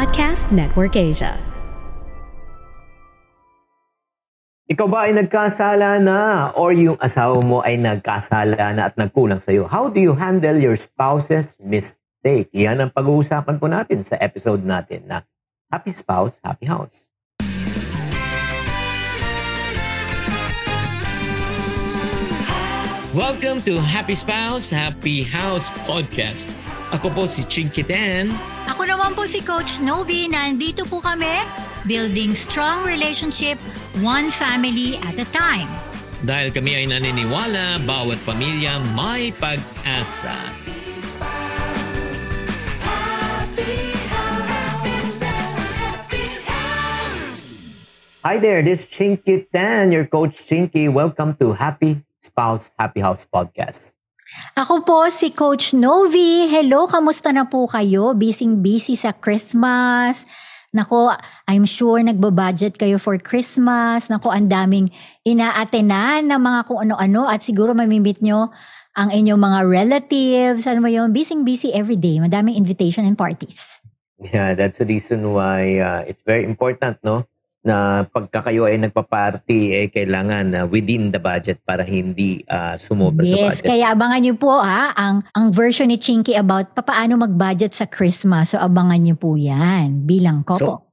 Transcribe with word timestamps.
Podcast 0.00 0.48
Network 0.48 0.96
Asia. 0.96 1.36
Ikaw 4.72 4.86
ba 4.88 5.04
ay 5.04 5.12
nagkasala 5.12 6.00
na 6.00 6.48
or 6.56 6.72
yung 6.72 6.96
asawa 6.96 7.36
mo 7.44 7.60
ay 7.60 7.76
nagkasala 7.76 8.72
na 8.72 8.88
at 8.88 8.96
nagkulang 8.96 9.44
sa'yo? 9.44 9.68
How 9.68 9.92
do 9.92 10.00
you 10.00 10.16
handle 10.16 10.56
your 10.56 10.72
spouse's 10.80 11.60
mistake? 11.60 12.48
Yan 12.56 12.80
ang 12.80 12.88
pag-uusapan 12.96 13.60
po 13.60 13.68
natin 13.68 14.00
sa 14.00 14.16
episode 14.24 14.64
natin 14.64 15.04
na 15.04 15.20
Happy 15.68 15.92
Spouse, 15.92 16.40
Happy 16.40 16.64
House. 16.64 17.12
Welcome 23.12 23.60
to 23.68 23.76
Happy 23.84 24.16
Spouse, 24.16 24.72
Happy 24.72 25.28
House 25.28 25.68
Podcast. 25.84 26.48
Ako 26.90 27.06
po 27.14 27.22
si 27.30 27.46
Chinky 27.46 27.86
Dan. 27.86 28.34
Ako 28.66 28.82
naman 28.82 29.14
po 29.14 29.22
si 29.22 29.38
Coach 29.46 29.78
Novi. 29.78 30.26
Nandito 30.26 30.82
po 30.90 30.98
kami, 30.98 31.38
building 31.86 32.34
strong 32.34 32.82
relationship, 32.82 33.62
one 34.02 34.34
family 34.34 34.98
at 35.06 35.14
a 35.14 35.22
time. 35.30 35.70
Dahil 36.26 36.50
kami 36.50 36.82
ay 36.82 36.90
naniniwala, 36.90 37.78
bawat 37.86 38.18
pamilya 38.26 38.82
may 38.98 39.30
pag-asa. 39.38 40.34
Hi 48.26 48.36
there, 48.42 48.66
this 48.66 48.84
is 48.84 48.90
Chinky 48.90 49.46
Tan, 49.54 49.94
your 49.94 50.10
coach 50.10 50.34
Chinky. 50.34 50.90
Welcome 50.90 51.38
to 51.38 51.54
Happy 51.54 52.02
Spouse, 52.18 52.74
Happy 52.74 52.98
House 52.98 53.24
Podcast. 53.30 53.99
Ako 54.54 54.86
po 54.86 55.08
si 55.10 55.34
Coach 55.34 55.74
Novi. 55.74 56.46
Hello, 56.46 56.86
kamusta 56.86 57.34
na 57.34 57.50
po 57.50 57.66
kayo? 57.66 58.14
Busy-busy 58.14 58.94
sa 58.94 59.10
Christmas. 59.10 60.22
Nako, 60.70 61.10
I'm 61.50 61.66
sure 61.66 61.98
nagbabudget 61.98 62.78
kayo 62.78 63.02
for 63.02 63.18
Christmas. 63.18 64.06
Nako, 64.06 64.30
ang 64.30 64.46
daming 64.46 64.86
inaatenan 65.26 66.30
na 66.30 66.38
mga 66.38 66.70
kung 66.70 66.78
ano-ano 66.78 67.26
at 67.26 67.42
siguro 67.42 67.74
mamimit 67.74 68.22
nyo 68.22 68.54
ang 68.94 69.10
inyong 69.10 69.40
mga 69.40 69.60
relatives. 69.66 70.62
Alam 70.70 70.86
mo 70.86 70.90
yun, 70.90 71.10
busy-busy 71.10 71.74
every 71.74 71.98
day. 71.98 72.22
Madaming 72.22 72.54
invitation 72.54 73.02
and 73.02 73.18
parties. 73.18 73.82
Yeah, 74.20 74.54
that's 74.54 74.78
the 74.78 74.86
reason 74.86 75.34
why 75.34 75.82
uh, 75.82 76.06
it's 76.06 76.22
very 76.22 76.46
important, 76.46 77.02
no? 77.02 77.26
Na 77.60 78.08
pagka 78.08 78.40
kayo 78.40 78.64
ay 78.64 78.80
nagpa-party, 78.80 79.60
eh, 79.76 79.86
kailangan 79.92 80.48
na 80.48 80.60
uh, 80.64 80.66
within 80.72 81.12
the 81.12 81.20
budget 81.20 81.60
para 81.60 81.84
hindi 81.84 82.40
uh, 82.48 82.80
sumobra 82.80 83.20
yes, 83.20 83.36
sa 83.36 83.44
budget. 83.60 83.68
kaya 83.68 83.86
abangan 83.92 84.20
niyo 84.24 84.34
po 84.40 84.56
ha, 84.56 84.96
ang, 84.96 85.20
ang 85.36 85.52
version 85.52 85.92
ni 85.92 86.00
Chinky 86.00 86.32
about 86.40 86.72
papaano 86.72 87.20
mag-budget 87.20 87.76
sa 87.76 87.84
Christmas. 87.84 88.56
So 88.56 88.64
abangan 88.64 89.04
niyo 89.04 89.20
po 89.20 89.36
yan 89.36 90.08
bilang 90.08 90.40
couple. 90.40 90.80
So, 90.80 90.88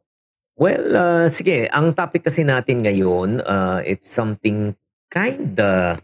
well, 0.59 0.85
uh, 0.91 1.27
sige, 1.31 1.71
ang 1.71 1.95
topic 1.95 2.27
kasi 2.27 2.43
natin 2.43 2.83
ngayon, 2.83 3.47
uh, 3.47 3.79
it's 3.87 4.11
something 4.11 4.75
kind 5.07 5.55
of 5.55 6.03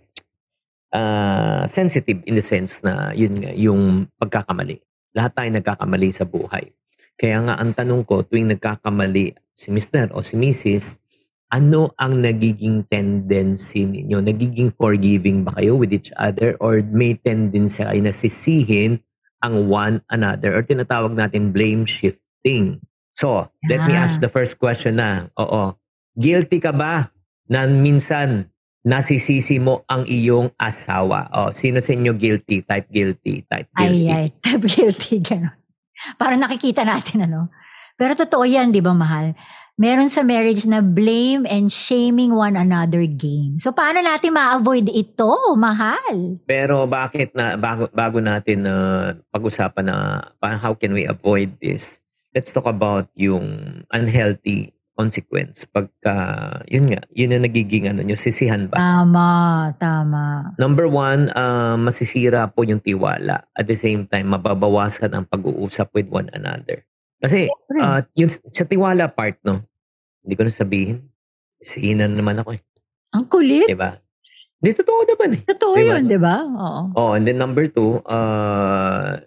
uh, 0.96 1.68
sensitive 1.68 2.24
in 2.24 2.40
the 2.40 2.46
sense 2.46 2.80
na 2.88 3.12
yun 3.12 3.36
nga, 3.36 3.52
yung 3.52 4.08
pagkakamali. 4.16 4.80
Lahat 5.12 5.36
tayo 5.36 5.50
nagkakamali 5.52 6.10
sa 6.16 6.24
buhay. 6.24 6.72
Kaya 7.20 7.44
nga 7.44 7.60
ang 7.60 7.76
tanong 7.76 8.08
ko, 8.08 8.24
tuwing 8.24 8.48
nagkakamali 8.56 9.43
si 9.54 9.70
Mr. 9.70 10.12
o 10.14 10.26
si 10.26 10.36
Mrs., 10.36 11.02
ano 11.54 11.94
ang 12.02 12.26
nagiging 12.26 12.90
tendency 12.90 13.86
ninyo? 13.86 14.26
Nagiging 14.26 14.74
forgiving 14.74 15.46
ba 15.46 15.54
kayo 15.54 15.78
with 15.78 15.94
each 15.94 16.10
other 16.18 16.58
or 16.58 16.82
may 16.82 17.14
tendency 17.14 17.86
kayo 17.86 18.02
na 18.02 18.10
sisihin 18.10 18.98
ang 19.46 19.70
one 19.70 20.02
another 20.10 20.58
or 20.58 20.66
tinatawag 20.66 21.14
natin 21.14 21.54
blame 21.54 21.86
shifting? 21.86 22.82
So, 23.14 23.54
yeah. 23.62 23.78
let 23.78 23.82
me 23.86 23.94
ask 23.94 24.18
the 24.18 24.32
first 24.34 24.58
question 24.58 24.98
na. 24.98 25.30
Oo. 25.38 25.78
Guilty 26.18 26.58
ka 26.58 26.74
ba 26.74 27.14
na 27.46 27.70
minsan 27.70 28.50
nasisisi 28.82 29.62
mo 29.62 29.86
ang 29.86 30.10
iyong 30.10 30.50
asawa? 30.58 31.30
O, 31.38 31.54
sino 31.54 31.78
sa 31.86 31.94
inyo 31.94 32.18
guilty? 32.18 32.66
Type 32.66 32.90
guilty. 32.90 33.46
Type 33.46 33.70
guilty. 33.78 34.10
Ay, 34.10 34.10
ay. 34.10 34.26
Type 34.44 34.66
guilty. 34.66 35.22
Ganun. 35.22 35.54
Para 36.18 36.34
nakikita 36.34 36.82
natin, 36.82 37.30
ano? 37.30 37.54
Pero 37.94 38.18
totoo 38.18 38.44
yan, 38.46 38.74
di 38.74 38.82
ba, 38.82 38.92
mahal? 38.92 39.38
Meron 39.74 40.10
sa 40.10 40.22
marriage 40.22 40.70
na 40.70 40.86
blame 40.86 41.50
and 41.50 41.74
shaming 41.74 42.34
one 42.34 42.54
another 42.54 43.06
game. 43.10 43.58
So, 43.58 43.74
paano 43.74 44.02
natin 44.06 44.34
ma-avoid 44.34 44.86
ito, 44.90 45.34
mahal? 45.58 46.38
Pero 46.46 46.86
bakit 46.86 47.34
na, 47.34 47.58
bago, 47.58 47.90
bago 47.90 48.22
natin 48.22 48.70
uh, 48.70 49.18
pag-usapan 49.34 49.86
na 49.90 49.98
uh, 50.30 50.58
how 50.62 50.78
can 50.78 50.94
we 50.94 51.10
avoid 51.10 51.58
this, 51.58 52.02
let's 52.38 52.54
talk 52.54 52.70
about 52.70 53.10
yung 53.18 53.82
unhealthy 53.90 54.74
consequence 54.94 55.66
pagka 55.66 56.14
yun 56.70 56.86
nga 56.86 57.02
yun 57.18 57.34
ang 57.34 57.42
nagiging 57.42 57.90
ano 57.90 58.06
nyo 58.06 58.14
sisihan 58.14 58.70
ba 58.70 58.78
tama 58.78 59.30
tama 59.82 60.54
number 60.62 60.86
one 60.86 61.34
uh, 61.34 61.74
masisira 61.82 62.46
po 62.46 62.62
yung 62.62 62.78
tiwala 62.78 63.42
at 63.58 63.66
the 63.66 63.74
same 63.74 64.06
time 64.06 64.30
mababawasan 64.30 65.10
ang 65.10 65.26
pag-uusap 65.26 65.90
with 65.98 66.06
one 66.14 66.30
another 66.38 66.86
kasi, 67.24 67.48
uh, 67.80 68.04
yun, 68.20 68.28
sa 68.28 68.68
tiwala 68.68 69.08
part, 69.08 69.40
no? 69.48 69.64
Hindi 70.20 70.36
ko 70.36 70.44
na 70.44 70.52
sabihin. 70.52 71.08
Siinan 71.64 72.20
naman 72.20 72.36
ako 72.44 72.60
eh. 72.60 72.62
Ang 73.16 73.32
kulit. 73.32 73.72
Diba? 73.72 73.96
Hindi, 74.60 74.70
totoo 74.76 75.02
naman 75.08 75.30
eh. 75.40 75.42
Totoo 75.48 75.76
diba? 75.80 75.88
yun, 75.88 76.02
di 76.12 76.20
ba? 76.20 76.44
Oo. 76.44 76.82
Oh, 77.00 77.12
and 77.16 77.24
then 77.24 77.40
number 77.40 77.72
two, 77.72 78.04
uh, 78.04 79.24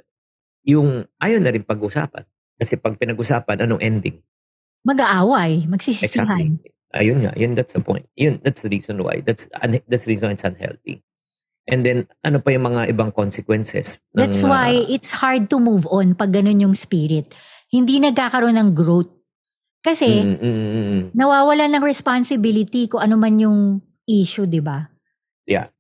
yung 0.69 1.09
ayaw 1.25 1.41
na 1.41 1.57
rin 1.57 1.65
pag-usapan. 1.65 2.29
Kasi 2.61 2.77
pag 2.77 3.01
pinag-usapan, 3.01 3.65
anong 3.65 3.81
ending? 3.81 4.21
Mag-aaway, 4.85 5.65
magsisisihan. 5.65 6.29
Exactly. 6.29 6.73
Ayun 6.93 7.25
nga, 7.25 7.33
yun, 7.33 7.57
that's 7.57 7.73
the 7.73 7.81
point. 7.81 8.05
Yun, 8.13 8.37
that's 8.45 8.61
the 8.61 8.73
reason 8.73 9.01
why. 9.01 9.25
That's, 9.25 9.49
that's 9.89 10.05
the 10.05 10.13
reason 10.13 10.37
it's 10.37 10.45
unhealthy. 10.45 11.01
And 11.65 11.81
then, 11.85 12.13
ano 12.21 12.45
pa 12.45 12.53
yung 12.53 12.69
mga 12.69 12.93
ibang 12.93 13.13
consequences? 13.13 14.01
That's 14.13 14.45
ng, 14.45 14.49
why 14.53 14.85
uh, 14.85 14.93
it's 14.93 15.17
hard 15.17 15.49
to 15.49 15.59
move 15.59 15.89
on 15.89 16.13
pag 16.13 16.33
ganun 16.37 16.61
yung 16.61 16.77
spirit 16.77 17.33
hindi 17.71 17.99
nagkakaroon 17.99 18.57
ng 18.57 18.71
growth. 18.75 19.11
Kasi, 19.83 20.19
mm-hmm. 20.19 21.15
nawawala 21.15 21.71
ng 21.71 21.83
responsibility 21.87 22.91
kung 22.91 23.07
ano 23.07 23.15
man 23.15 23.39
yung 23.39 23.79
issue, 24.07 24.47
di 24.47 24.59
ba? 24.59 24.83
Yeah. 25.47 25.71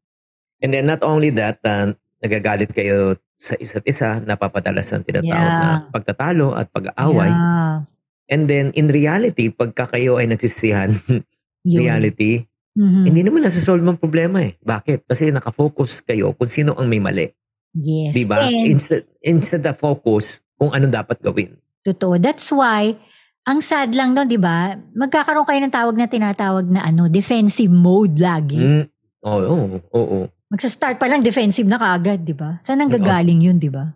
And 0.62 0.70
then 0.70 0.86
not 0.86 1.02
only 1.02 1.34
that, 1.34 1.58
uh, 1.66 1.91
nagagalit 2.22 2.70
kayo 2.70 3.19
sa 3.36 3.58
isa't 3.58 3.84
isa, 3.84 4.22
napapadalas 4.22 4.88
ang 4.94 5.04
tinatawag 5.04 5.34
yeah. 5.52 5.60
na 5.60 5.70
pagtatalo 5.92 6.54
at 6.54 6.70
pag-aaway. 6.70 7.28
Yeah. 7.28 7.84
And 8.26 8.42
then, 8.50 8.74
in 8.74 8.91
reality, 8.91 9.54
pagka 9.54 9.86
kayo 9.86 10.18
ay 10.18 10.26
nagsisihan, 10.26 10.94
reality, 11.66 12.47
mm-hmm. 12.74 13.04
hindi 13.06 13.22
naman 13.22 13.47
nasa-solve 13.47 13.84
ang 13.86 14.00
problema 14.00 14.42
eh. 14.42 14.58
Bakit? 14.62 15.06
Kasi 15.06 15.30
nakafocus 15.30 16.03
kayo 16.03 16.34
kung 16.34 16.50
sino 16.50 16.74
ang 16.74 16.91
may 16.91 16.98
mali. 16.98 17.30
Yes. 17.76 18.16
Diba? 18.16 18.48
And, 18.48 18.66
instead, 18.66 19.04
instead 19.20 19.62
of 19.68 19.78
focus 19.78 20.41
kung 20.56 20.72
ano 20.72 20.88
dapat 20.88 21.20
gawin. 21.20 21.54
Totoo. 21.86 22.19
That's 22.19 22.50
why, 22.50 22.98
ang 23.47 23.62
sad 23.62 23.94
lang 23.94 24.19
doon, 24.19 24.26
di 24.26 24.42
ba? 24.42 24.74
Magkakaroon 24.74 25.47
kayo 25.47 25.60
ng 25.62 25.70
tawag 25.70 25.94
na 25.94 26.10
tinatawag 26.10 26.66
na 26.66 26.82
ano, 26.82 27.06
defensive 27.06 27.70
mode 27.70 28.19
lagi. 28.19 28.58
Mm. 28.58 28.84
Oo, 29.22 29.54
oo, 29.54 29.78
oo. 29.94 30.19
Magsa-start 30.50 30.98
pa 30.98 31.06
lang 31.06 31.22
defensive 31.22 31.66
na 31.66 31.78
kaagad, 31.78 32.26
di 32.26 32.34
ba? 32.34 32.58
Saan 32.58 32.82
ang 32.82 32.91
gagaling 32.91 33.38
yun, 33.38 33.62
di 33.62 33.70
ba? 33.70 33.86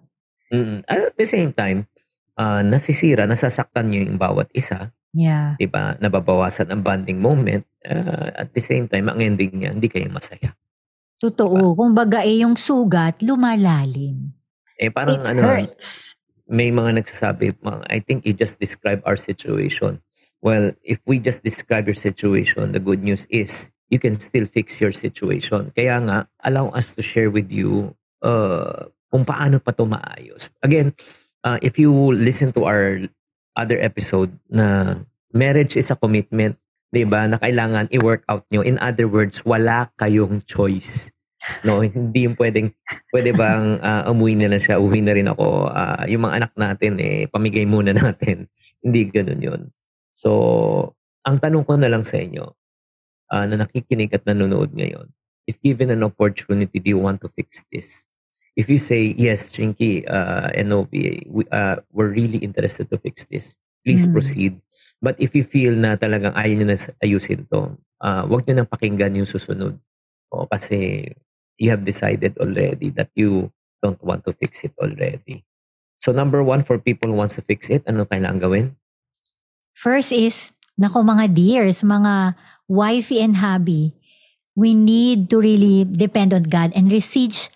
Mm. 0.54 0.86
At 0.86 1.18
the 1.18 1.26
same 1.26 1.50
time, 1.50 1.90
uh, 2.38 2.62
nasisira, 2.62 3.26
nasasaktan 3.26 3.90
nyo 3.90 4.06
yung 4.06 4.22
bawat 4.22 4.46
isa. 4.54 4.94
Yeah. 5.10 5.58
Di 5.58 5.66
ba? 5.66 5.98
Nababawasan 5.98 6.70
ang 6.70 6.86
bonding 6.86 7.18
moment. 7.18 7.66
Uh, 7.82 8.30
at 8.38 8.54
the 8.54 8.62
same 8.62 8.86
time, 8.86 9.10
ang 9.10 9.18
ending 9.18 9.50
niya, 9.58 9.74
hindi 9.74 9.90
kayo 9.90 10.06
masaya. 10.14 10.54
Totoo. 11.18 11.74
Diba? 11.74 11.74
Kung 11.74 11.90
baga 11.90 12.22
eh, 12.22 12.46
yung 12.46 12.54
sugat, 12.54 13.18
lumalalim. 13.26 14.30
Eh 14.78 14.94
parang 14.94 15.20
It 15.20 15.26
ano, 15.26 15.42
hurts 15.42 16.19
may 16.50 16.74
mga 16.74 16.98
nagsasabi, 16.98 17.54
I 17.86 18.02
think 18.02 18.26
you 18.26 18.34
just 18.34 18.58
describe 18.58 19.00
our 19.06 19.16
situation. 19.16 20.02
Well, 20.42 20.74
if 20.82 20.98
we 21.06 21.22
just 21.22 21.46
describe 21.46 21.86
your 21.86 21.94
situation, 21.94 22.74
the 22.74 22.82
good 22.82 23.06
news 23.06 23.30
is 23.30 23.70
you 23.88 24.02
can 24.02 24.18
still 24.18 24.44
fix 24.44 24.82
your 24.82 24.90
situation. 24.90 25.70
Kaya 25.78 26.02
nga, 26.02 26.18
allow 26.42 26.74
us 26.74 26.98
to 26.98 27.02
share 27.06 27.30
with 27.30 27.54
you 27.54 27.94
uh, 28.26 28.90
kung 29.14 29.22
paano 29.22 29.62
pa 29.62 29.70
to 29.78 29.86
maayos. 29.86 30.50
Again, 30.62 30.94
uh, 31.46 31.62
if 31.62 31.78
you 31.78 31.90
listen 32.12 32.50
to 32.58 32.66
our 32.66 32.98
other 33.54 33.78
episode 33.78 34.34
na 34.50 34.98
marriage 35.30 35.78
is 35.78 35.90
a 35.90 35.98
commitment, 35.98 36.58
'di 36.90 37.06
ba? 37.06 37.30
Na 37.30 37.38
kailangan 37.38 37.90
i-work 37.94 38.26
out 38.26 38.42
nyo. 38.50 38.62
In 38.66 38.78
other 38.82 39.06
words, 39.06 39.42
wala 39.46 39.90
kayong 39.98 40.42
choice. 40.46 41.14
No, 41.64 41.80
hindi 41.80 42.28
yung 42.28 42.36
pwedeng, 42.36 42.68
pwede 43.12 43.32
bang 43.32 43.80
uh, 43.80 44.12
umuwi 44.12 44.36
na 44.36 44.52
lang 44.52 44.60
siya, 44.60 44.76
uwi 44.76 45.00
na 45.00 45.16
rin 45.16 45.28
ako. 45.28 45.72
Uh, 45.72 46.04
yung 46.08 46.28
mga 46.28 46.36
anak 46.44 46.52
natin, 46.52 47.00
eh, 47.00 47.24
pamigay 47.32 47.64
muna 47.64 47.96
natin. 47.96 48.44
hindi 48.84 49.08
ganun 49.08 49.40
yun. 49.40 49.62
So, 50.12 50.94
ang 51.24 51.40
tanong 51.40 51.64
ko 51.64 51.80
na 51.80 51.88
lang 51.88 52.04
sa 52.04 52.20
inyo, 52.20 52.44
uh, 53.32 53.44
na 53.48 53.56
nakikinig 53.64 54.12
at 54.12 54.28
nanonood 54.28 54.76
ngayon, 54.76 55.08
if 55.48 55.56
given 55.64 55.88
an 55.88 56.04
opportunity, 56.04 56.76
do 56.76 56.92
you 56.92 57.00
want 57.00 57.24
to 57.24 57.28
fix 57.32 57.64
this? 57.72 58.04
If 58.52 58.68
you 58.68 58.76
say, 58.76 59.16
yes, 59.16 59.48
Chinky 59.56 60.04
uh, 60.04 60.52
and 60.52 60.68
Novi, 60.68 61.24
we, 61.24 61.48
uh, 61.48 61.80
we're 61.94 62.12
really 62.12 62.38
interested 62.44 62.90
to 62.92 62.98
fix 63.00 63.24
this, 63.24 63.56
please 63.80 64.04
Mm. 64.04 64.12
proceed. 64.12 64.52
But 65.00 65.16
if 65.16 65.32
you 65.32 65.40
feel 65.46 65.72
na 65.72 65.96
talagang 65.96 66.36
ayaw 66.36 66.52
nyo 66.60 66.66
na 66.68 66.76
ayusin 67.00 67.48
to, 67.48 67.80
uh, 68.04 68.28
wag 68.28 68.44
nyo 68.44 68.54
nang 68.60 68.68
pakinggan 68.68 69.16
yung 69.16 69.24
susunod. 69.28 69.80
O, 70.30 70.44
kasi 70.46 71.08
you 71.60 71.68
have 71.68 71.84
decided 71.84 72.40
already 72.40 72.88
that 72.96 73.12
you 73.12 73.52
don't 73.84 74.00
want 74.00 74.24
to 74.24 74.32
fix 74.32 74.64
it 74.64 74.72
already. 74.80 75.44
So 76.00 76.16
number 76.16 76.40
one, 76.40 76.64
for 76.64 76.80
people 76.80 77.12
who 77.12 77.20
wants 77.20 77.36
to 77.36 77.44
fix 77.44 77.68
it, 77.68 77.84
ano 77.84 78.08
kailangan 78.08 78.40
gawin? 78.40 78.66
First 79.76 80.16
is, 80.16 80.56
nako 80.80 81.04
mga 81.04 81.36
dears, 81.36 81.84
mga 81.84 82.34
wifey 82.64 83.20
and 83.20 83.36
hubby, 83.36 83.92
we 84.56 84.72
need 84.72 85.28
to 85.28 85.36
really 85.38 85.84
depend 85.84 86.32
on 86.32 86.48
God 86.48 86.72
and 86.72 86.88
resist, 86.88 87.52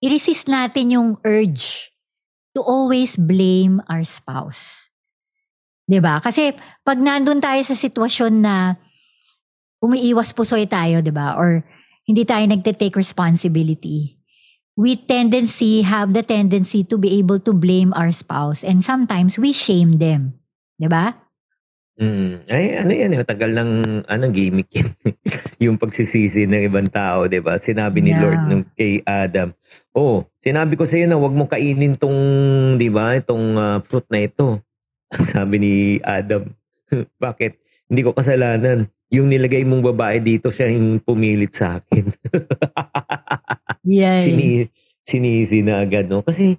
i-resist 0.00 0.48
natin 0.48 0.96
yung 0.96 1.08
urge 1.28 1.92
to 2.56 2.64
always 2.64 3.20
blame 3.20 3.84
our 3.92 4.04
spouse. 4.08 4.88
'Di 5.84 6.00
ba? 6.00 6.20
Kasi 6.24 6.56
pag 6.80 6.96
nandun 6.96 7.44
tayo 7.44 7.60
sa 7.60 7.76
sitwasyon 7.76 8.32
na 8.40 8.80
umiiwas 9.84 10.32
pusoy 10.32 10.64
tayo, 10.64 11.04
'di 11.04 11.12
ba? 11.12 11.36
Or 11.36 11.60
hindi 12.04 12.22
tayo 12.24 12.44
nagte-take 12.44 12.96
responsibility. 12.96 14.16
We 14.74 14.98
tendency 14.98 15.86
have 15.86 16.12
the 16.12 16.26
tendency 16.26 16.82
to 16.90 16.98
be 16.98 17.18
able 17.22 17.38
to 17.46 17.54
blame 17.54 17.94
our 17.94 18.10
spouse 18.10 18.66
and 18.66 18.82
sometimes 18.82 19.38
we 19.38 19.54
shame 19.54 20.02
them. 20.02 20.34
'Di 20.76 20.90
ba? 20.90 21.24
Mm. 21.94 22.42
Ay, 22.50 22.74
ano 22.74 22.90
yan, 22.90 23.14
eh, 23.14 23.18
matagal 23.22 23.54
ng 23.54 23.70
ano, 24.10 24.24
gimmick 24.34 24.66
yan. 24.74 24.90
yung 25.70 25.76
pagsisisi 25.78 26.42
ng 26.50 26.66
ibang 26.66 26.90
tao, 26.90 27.30
di 27.30 27.38
ba? 27.38 27.54
Sinabi 27.54 28.02
ni 28.02 28.10
Yeah. 28.10 28.22
Lord 28.22 28.40
nung 28.50 28.64
kay 28.74 28.98
Adam, 29.06 29.54
oh, 29.94 30.26
sinabi 30.42 30.74
ko 30.74 30.90
sa 30.90 30.98
iyo 30.98 31.06
na 31.06 31.22
wag 31.22 31.30
mo 31.30 31.46
kainin 31.46 31.94
tong, 31.94 32.18
di 32.82 32.90
ba, 32.90 33.14
itong 33.14 33.46
ah, 33.54 33.78
fruit 33.86 34.06
na 34.10 34.26
ito. 34.26 34.58
Sabi 35.34 35.62
ni 35.62 35.72
Adam, 36.02 36.50
bakit? 37.22 37.62
Hindi 37.94 38.02
ko 38.02 38.10
kasalanan. 38.10 38.90
Yung 39.14 39.30
nilagay 39.30 39.62
mong 39.62 39.94
babae 39.94 40.18
dito, 40.18 40.50
siya 40.50 40.66
yung 40.74 40.98
pumilit 40.98 41.54
sa 41.54 41.78
akin. 41.78 42.10
Yay. 43.86 44.18
Sini, 44.18 44.66
sinisi 44.98 45.62
na 45.62 45.86
agad, 45.86 46.10
no? 46.10 46.26
Kasi, 46.26 46.58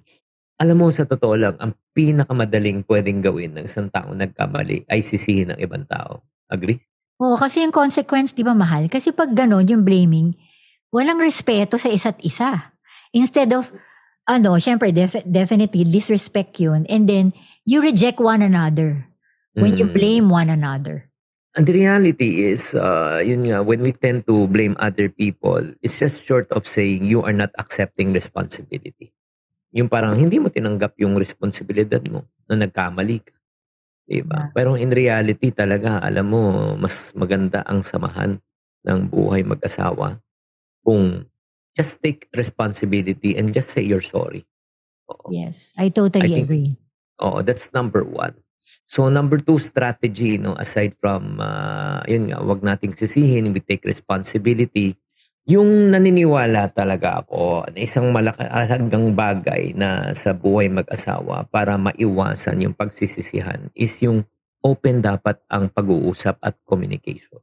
alam 0.56 0.80
mo, 0.80 0.88
sa 0.88 1.04
totoo 1.04 1.36
lang, 1.36 1.60
ang 1.60 1.76
pinakamadaling 1.92 2.88
pwedeng 2.88 3.20
gawin 3.20 3.52
ng 3.52 3.68
isang 3.68 3.92
tao 3.92 4.16
nagkamali 4.16 4.88
ay 4.88 5.04
sisihin 5.04 5.52
ng 5.52 5.60
ibang 5.60 5.84
tao. 5.84 6.24
Agree? 6.48 6.80
Oo, 7.20 7.36
kasi 7.36 7.60
yung 7.60 7.76
consequence, 7.76 8.32
di 8.32 8.40
ba 8.40 8.56
mahal? 8.56 8.88
Kasi 8.88 9.12
pag 9.12 9.36
gano'n, 9.36 9.68
yung 9.68 9.84
blaming, 9.84 10.32
walang 10.88 11.20
respeto 11.20 11.76
sa 11.76 11.92
isa't 11.92 12.16
isa. 12.24 12.72
Instead 13.12 13.52
of, 13.52 13.68
ano, 14.24 14.56
syempre, 14.56 14.88
def- 14.88 15.28
definitely 15.28 15.84
disrespect 15.84 16.56
yun. 16.56 16.88
And 16.88 17.04
then, 17.04 17.36
you 17.68 17.84
reject 17.84 18.24
one 18.24 18.40
another 18.40 19.04
when 19.52 19.76
you 19.76 19.84
Mm. 19.84 19.92
blame 19.92 20.26
one 20.32 20.48
another. 20.48 21.05
And 21.56 21.64
the 21.64 21.72
reality 21.72 22.44
is, 22.52 22.76
uh, 22.76 23.24
yun 23.24 23.40
nga, 23.48 23.64
when 23.64 23.80
we 23.80 23.96
tend 23.96 24.28
to 24.28 24.44
blame 24.52 24.76
other 24.76 25.08
people, 25.08 25.64
it's 25.80 25.96
just 25.96 26.28
short 26.28 26.52
of 26.52 26.68
saying 26.68 27.08
you 27.08 27.24
are 27.24 27.32
not 27.32 27.48
accepting 27.56 28.12
responsibility. 28.12 29.16
Yung 29.72 29.88
parang 29.88 30.12
hindi 30.20 30.36
mo 30.36 30.52
tinanggap 30.52 31.00
yung 31.00 31.16
responsibilidad 31.16 32.04
mo 32.12 32.28
na 32.44 32.60
nagkamali 32.60 33.24
ka. 33.24 33.32
Diba? 34.04 34.36
Yeah. 34.36 34.52
Pero 34.52 34.76
in 34.76 34.92
reality 34.92 35.48
talaga, 35.48 35.98
alam 36.04 36.28
mo, 36.28 36.42
mas 36.76 37.16
maganda 37.16 37.64
ang 37.64 37.80
samahan 37.80 38.36
ng 38.84 38.98
buhay 39.08 39.42
mag-asawa 39.42 40.20
kung 40.84 41.24
just 41.72 42.04
take 42.04 42.28
responsibility 42.36 43.32
and 43.34 43.50
just 43.56 43.72
say 43.72 43.80
you're 43.80 44.04
sorry. 44.04 44.44
Oo. 45.08 45.32
Yes, 45.32 45.72
I 45.80 45.88
totally 45.88 46.20
I 46.20 46.28
think- 46.36 46.46
agree. 46.46 46.70
Oo, 47.24 47.40
that's 47.40 47.72
number 47.72 48.04
one. 48.04 48.36
So 48.86 49.10
number 49.10 49.42
two 49.42 49.58
strategy, 49.58 50.38
no, 50.38 50.54
aside 50.58 50.94
from, 50.98 51.42
uh, 51.42 52.02
yun 52.06 52.30
nga, 52.30 52.38
wag 52.42 52.62
nating 52.62 52.94
sisihin, 52.94 53.50
we 53.50 53.58
take 53.58 53.82
responsibility. 53.82 54.94
Yung 55.46 55.94
naniniwala 55.94 56.74
talaga 56.74 57.22
ako 57.22 57.70
na 57.70 57.78
isang 57.78 58.10
malakahanggang 58.10 59.14
bagay 59.14 59.74
na 59.78 60.10
sa 60.14 60.34
buhay 60.34 60.66
mag-asawa 60.66 61.46
para 61.50 61.78
maiwasan 61.78 62.66
yung 62.66 62.74
pagsisisihan 62.74 63.70
is 63.74 63.94
yung 64.02 64.26
open 64.66 64.98
dapat 64.98 65.38
ang 65.46 65.70
pag-uusap 65.70 66.42
at 66.42 66.58
communication. 66.66 67.38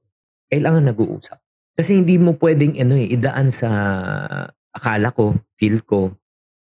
Kailangan 0.52 0.92
nag-uusap. 0.92 1.40
Kasi 1.74 2.04
hindi 2.04 2.20
mo 2.20 2.36
pwedeng 2.36 2.76
ano, 2.76 3.00
eh, 3.00 3.08
idaan 3.08 3.48
sa 3.48 3.70
akala 4.76 5.16
ko, 5.16 5.32
feel 5.56 5.80
ko, 5.88 6.12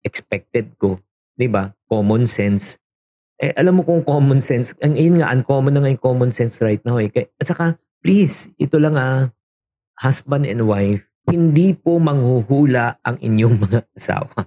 expected 0.02 0.74
ko, 0.74 0.98
'di 1.38 1.46
ba? 1.46 1.70
Common 1.86 2.26
sense 2.26 2.82
eh, 3.38 3.54
alam 3.54 3.78
mo 3.78 3.82
kung 3.86 4.02
common 4.02 4.42
sense, 4.42 4.74
ang 4.82 4.98
yun 4.98 5.22
nga, 5.22 5.30
uncommon 5.30 5.70
na 5.70 5.80
nga 5.86 5.94
yung 5.94 6.02
common 6.02 6.30
sense 6.34 6.58
right 6.58 6.82
now 6.82 6.98
eh. 6.98 7.06
At 7.38 7.46
saka, 7.46 7.78
please, 8.02 8.50
ito 8.58 8.82
lang 8.82 8.98
ah, 8.98 9.30
husband 10.02 10.42
and 10.46 10.66
wife, 10.66 11.06
hindi 11.30 11.70
po 11.78 12.02
manghuhula 12.02 12.98
ang 13.06 13.16
inyong 13.22 13.56
mga 13.64 13.80
asawa. 13.94 14.38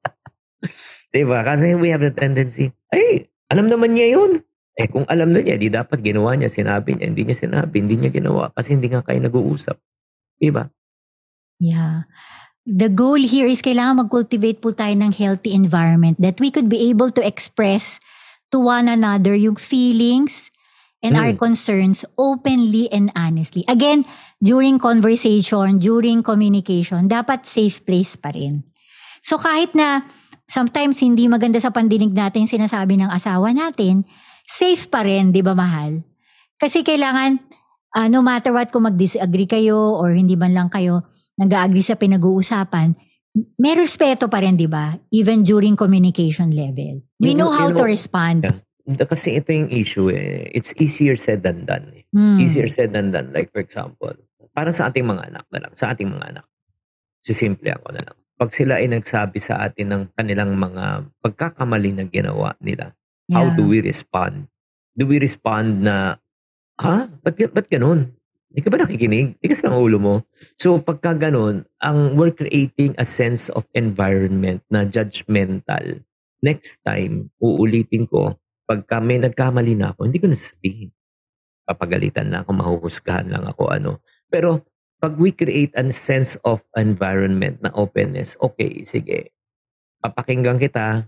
diba? 1.12 1.44
Kasi 1.44 1.76
we 1.76 1.92
have 1.92 2.00
the 2.00 2.12
tendency, 2.12 2.72
ay, 2.88 3.28
alam 3.52 3.68
naman 3.68 3.92
niya 3.92 4.16
yun. 4.16 4.40
Eh, 4.80 4.88
kung 4.88 5.04
alam 5.04 5.28
na 5.36 5.44
niya, 5.44 5.60
di 5.60 5.68
dapat 5.68 6.00
ginawa 6.00 6.32
niya, 6.40 6.48
sinabi 6.48 6.96
niya, 6.96 7.12
hindi 7.12 7.28
niya 7.28 7.36
sinabi, 7.36 7.84
hindi 7.84 8.00
niya 8.00 8.16
ginawa 8.16 8.48
kasi 8.56 8.80
hindi 8.80 8.88
nga 8.88 9.04
kayo 9.04 9.20
nag-uusap. 9.20 9.76
Diba? 10.40 10.72
Yeah. 11.60 12.08
The 12.68 12.92
goal 12.92 13.16
here 13.16 13.48
is 13.48 13.64
kailangan 13.64 14.06
mag-cultivate 14.06 14.60
po 14.60 14.76
tayo 14.76 14.92
ng 14.92 15.16
healthy 15.16 15.56
environment 15.56 16.20
that 16.20 16.36
we 16.38 16.52
could 16.52 16.68
be 16.68 16.92
able 16.92 17.08
to 17.08 17.22
express 17.24 17.96
to 18.52 18.60
one 18.60 18.84
another 18.84 19.32
yung 19.32 19.56
feelings 19.56 20.52
and 21.00 21.16
our 21.16 21.32
Mm. 21.32 21.40
concerns 21.40 22.04
openly 22.20 22.92
and 22.92 23.08
honestly. 23.16 23.64
Again, 23.64 24.04
during 24.44 24.76
conversation, 24.76 25.80
during 25.80 26.20
communication, 26.20 27.08
dapat 27.08 27.48
safe 27.48 27.80
place 27.88 28.20
pa 28.20 28.36
rin. 28.36 28.68
So 29.24 29.40
kahit 29.40 29.72
na 29.72 30.04
sometimes 30.44 31.00
hindi 31.00 31.24
maganda 31.32 31.56
sa 31.56 31.72
pandinig 31.72 32.12
natin 32.12 32.44
yung 32.44 32.54
sinasabi 32.60 33.00
ng 33.00 33.08
asawa 33.08 33.56
natin, 33.56 34.04
safe 34.44 34.92
pa 34.92 35.00
rin, 35.00 35.32
di 35.32 35.40
ba 35.40 35.56
mahal? 35.56 36.04
Kasi 36.60 36.84
kailangan, 36.84 37.40
ah, 37.96 38.08
no 38.12 38.20
matter 38.20 38.52
what, 38.52 38.68
kung 38.68 38.84
mag-disagree 38.84 39.48
kayo 39.48 39.96
or 39.96 40.12
hindi 40.12 40.36
man 40.36 40.52
lang 40.52 40.68
kayo 40.68 41.08
nag-agree 41.40 41.80
sa 41.80 41.96
pinag-uusapan, 41.96 42.92
may 43.56 43.72
respeto 43.72 44.28
pa 44.28 44.44
rin, 44.44 44.60
di 44.60 44.68
ba? 44.68 44.92
Even 45.08 45.40
during 45.40 45.72
communication 45.74 46.52
level. 46.52 47.00
We 47.16 47.32
You 47.32 47.38
know 47.38 47.48
know- 47.48 47.56
how 47.56 47.66
you 47.72 47.74
to 47.74 47.82
know- 47.82 47.88
respond. 47.88 48.44
Yeah. 48.44 48.58
Kasi 49.00 49.38
ito 49.38 49.54
yung 49.54 49.70
issue 49.70 50.10
eh. 50.10 50.50
It's 50.50 50.74
easier 50.76 51.14
said 51.14 51.46
than 51.46 51.62
done 51.62 51.94
eh. 51.94 52.04
Hmm. 52.10 52.42
Easier 52.42 52.66
said 52.66 52.90
than 52.90 53.14
done. 53.14 53.30
Like 53.30 53.54
for 53.54 53.62
example, 53.62 54.12
para 54.50 54.74
sa 54.74 54.90
ating 54.90 55.06
mga 55.06 55.30
anak 55.30 55.46
na 55.48 55.58
lang, 55.62 55.72
sa 55.78 55.94
ating 55.94 56.10
mga 56.10 56.26
anak, 56.34 56.46
sisimple 57.22 57.70
ako 57.70 57.94
na 57.94 58.02
lang. 58.02 58.16
Pag 58.34 58.50
sila 58.50 58.82
ay 58.82 58.90
nagsabi 58.90 59.38
sa 59.38 59.62
atin 59.62 59.86
ng 59.94 60.02
kanilang 60.16 60.58
mga 60.58 61.06
pagkakamali 61.22 61.92
na 61.94 62.04
ginawa 62.04 62.56
nila, 62.58 62.90
how 63.30 63.46
Yeah. 63.46 63.54
do 63.54 63.70
we 63.70 63.78
respond? 63.78 64.50
Do 64.98 65.06
we 65.06 65.22
respond 65.22 65.86
na, 65.86 66.18
ha? 66.82 67.06
Ba't, 67.22 67.36
ba't 67.54 67.70
ganun? 67.70 68.10
Hindi 68.50 68.60
ka 68.66 68.68
ba 68.74 68.82
nakikinig? 68.82 69.38
Tigas 69.38 69.62
ng 69.62 69.78
ulo 69.78 69.98
mo. 70.02 70.14
So 70.58 70.82
pagka 70.82 71.14
ganun, 71.14 71.64
ang 71.78 72.18
we're 72.18 72.34
creating 72.34 72.98
a 72.98 73.06
sense 73.06 73.46
of 73.54 73.70
environment 73.78 74.66
na 74.66 74.82
judgmental. 74.82 76.02
Next 76.42 76.82
time, 76.82 77.30
uulitin 77.38 78.10
ko, 78.10 78.34
pagka 78.66 78.98
may 78.98 79.22
nagkamali 79.22 79.78
na 79.78 79.94
ako, 79.94 80.10
hindi 80.10 80.18
ko 80.18 80.26
nasasabihin 80.26 80.90
papagalitan 81.70 82.34
lang 82.34 82.42
ako, 82.42 82.50
mahuhusgahan 82.58 83.30
lang 83.30 83.46
ako, 83.46 83.70
ano. 83.70 84.02
Pero, 84.26 84.66
pag 84.98 85.14
we 85.14 85.30
create 85.30 85.70
a 85.78 85.86
sense 85.94 86.34
of 86.42 86.66
environment 86.74 87.62
na 87.62 87.70
openness, 87.78 88.34
okay, 88.42 88.82
sige, 88.82 89.30
papakinggan 90.02 90.58
kita, 90.58 91.06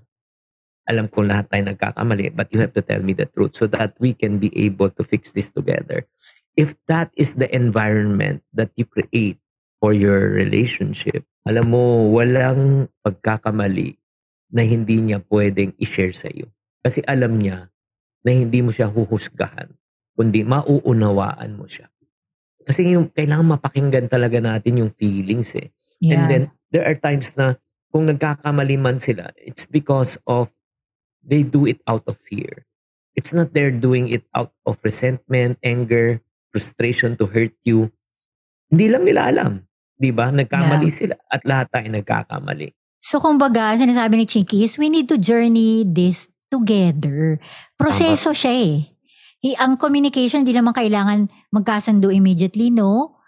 alam 0.86 1.10
ko 1.10 1.26
lahat 1.26 1.50
tayo 1.50 1.66
nagkakamali, 1.66 2.30
but 2.30 2.46
you 2.54 2.62
have 2.62 2.70
to 2.70 2.82
tell 2.82 3.02
me 3.02 3.10
the 3.10 3.26
truth 3.26 3.58
so 3.58 3.66
that 3.66 3.98
we 3.98 4.14
can 4.14 4.38
be 4.38 4.54
able 4.54 4.90
to 4.90 5.02
fix 5.02 5.34
this 5.34 5.50
together. 5.50 6.06
If 6.52 6.76
that 6.86 7.08
is 7.16 7.40
the 7.40 7.48
environment 7.48 8.44
that 8.52 8.70
you 8.76 8.84
create 8.84 9.40
for 9.80 9.96
your 9.96 10.28
relationship, 10.30 11.24
alam 11.48 11.72
mo, 11.72 12.06
walang 12.12 12.92
pagkakamali 13.02 13.98
na 14.52 14.62
hindi 14.62 15.00
niya 15.00 15.24
pwedeng 15.32 15.72
i-share 15.80 16.12
sa 16.12 16.28
iyo. 16.28 16.52
Kasi 16.84 17.00
alam 17.08 17.40
niya 17.40 17.72
na 18.22 18.30
hindi 18.30 18.60
mo 18.60 18.70
siya 18.70 18.92
huhusgahan, 18.92 19.72
kundi 20.14 20.44
mauunawaan 20.44 21.56
mo 21.56 21.64
siya. 21.66 21.88
Kasi 22.62 22.94
yung 22.94 23.10
kailangan 23.10 23.58
mapakinggan 23.58 24.06
talaga 24.06 24.38
natin 24.38 24.86
yung 24.86 24.92
feelings 24.94 25.58
eh. 25.58 25.74
Yeah. 25.98 26.14
And 26.14 26.22
then 26.30 26.42
there 26.70 26.86
are 26.86 26.94
times 26.94 27.34
na 27.34 27.58
kung 27.90 28.06
nagkakamali 28.06 28.78
man 28.78 29.02
sila, 29.02 29.34
it's 29.40 29.66
because 29.66 30.20
of 30.28 30.54
they 31.24 31.42
do 31.42 31.66
it 31.66 31.82
out 31.88 32.06
of 32.06 32.20
fear. 32.20 32.66
It's 33.18 33.34
not 33.34 33.52
they're 33.52 33.74
doing 33.74 34.08
it 34.08 34.24
out 34.32 34.54
of 34.64 34.80
resentment, 34.80 35.58
anger, 35.60 36.22
frustration 36.52 37.16
to 37.16 37.24
hurt 37.26 37.56
you. 37.64 37.88
Hindi 38.68 38.92
lang 38.92 39.02
nila 39.08 39.32
alam. 39.32 39.64
Di 39.96 40.12
ba? 40.12 40.28
Nagkamali 40.28 40.92
sila 40.92 41.16
at 41.26 41.42
lahat 41.48 41.72
tayo 41.72 41.88
nagkakamali. 41.88 42.68
So 43.02 43.18
kumbaga, 43.18 43.74
sinasabi 43.74 44.20
ni 44.20 44.24
Chinky 44.28 44.62
is 44.62 44.76
we 44.78 44.92
need 44.92 45.08
to 45.10 45.18
journey 45.18 45.82
this 45.82 46.30
together. 46.52 47.40
Proseso 47.74 48.30
siya 48.36 48.52
eh. 48.52 48.76
Ang 49.58 49.74
communication, 49.74 50.46
di 50.46 50.54
naman 50.54 50.70
kailangan 50.70 51.26
magkasundo 51.50 52.14
immediately, 52.14 52.70
no? 52.70 53.18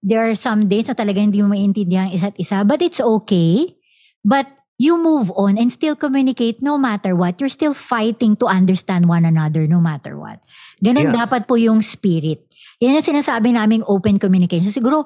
There 0.00 0.24
are 0.24 0.32
some 0.32 0.64
days 0.64 0.88
na 0.88 0.96
talaga 0.96 1.20
hindi 1.20 1.44
mo 1.44 1.52
maintindihan 1.52 2.08
isa't 2.08 2.40
isa, 2.40 2.64
but 2.64 2.80
it's 2.80 3.04
okay. 3.04 3.76
But 4.24 4.48
you 4.80 4.96
move 4.96 5.28
on 5.36 5.60
and 5.60 5.68
still 5.68 5.92
communicate 5.92 6.64
no 6.64 6.80
matter 6.80 7.12
what. 7.12 7.36
You're 7.36 7.52
still 7.52 7.76
fighting 7.76 8.40
to 8.40 8.48
understand 8.48 9.04
one 9.04 9.28
another 9.28 9.68
no 9.68 9.76
matter 9.76 10.16
what. 10.16 10.40
Ganun 10.80 11.12
Yeah. 11.12 11.28
dapat 11.28 11.44
po 11.44 11.60
yung 11.60 11.84
spirit. 11.84 12.48
Yan 12.80 12.96
yung 12.96 13.04
sinasabi 13.04 13.52
naming 13.52 13.84
open 13.84 14.16
communication. 14.16 14.72
Siguro, 14.72 15.04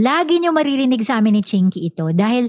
lagi 0.00 0.40
nyo 0.40 0.56
maririnig 0.56 1.04
sa 1.04 1.20
amin 1.20 1.40
ni 1.40 1.42
Chinky 1.44 1.92
ito 1.92 2.08
dahil 2.16 2.48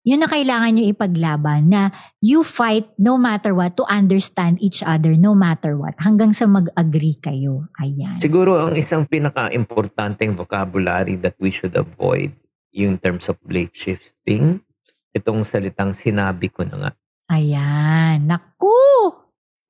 yun 0.00 0.24
na 0.24 0.28
kailangan 0.32 0.72
nyo 0.72 0.84
ipaglaban 0.88 1.68
na 1.68 1.92
you 2.24 2.40
fight 2.40 2.88
no 2.96 3.20
matter 3.20 3.52
what 3.52 3.76
to 3.76 3.84
understand 3.92 4.56
each 4.64 4.80
other 4.80 5.12
no 5.12 5.36
matter 5.36 5.76
what 5.76 5.92
hanggang 6.00 6.32
sa 6.32 6.48
mag-agree 6.48 7.20
kayo. 7.20 7.68
Ayan. 7.76 8.16
Siguro 8.16 8.56
ang 8.56 8.72
isang 8.72 9.04
pinaka-importanteng 9.04 10.32
vocabulary 10.32 11.20
that 11.20 11.36
we 11.36 11.52
should 11.52 11.76
avoid 11.76 12.32
yung 12.72 12.96
terms 12.96 13.28
of 13.28 13.36
blade 13.44 13.76
shifting, 13.76 14.64
itong 15.12 15.44
salitang 15.44 15.92
sinabi 15.92 16.48
ko 16.48 16.64
na 16.64 16.88
nga. 16.88 16.90
Ayan. 17.28 18.24
Naku! 18.24 18.72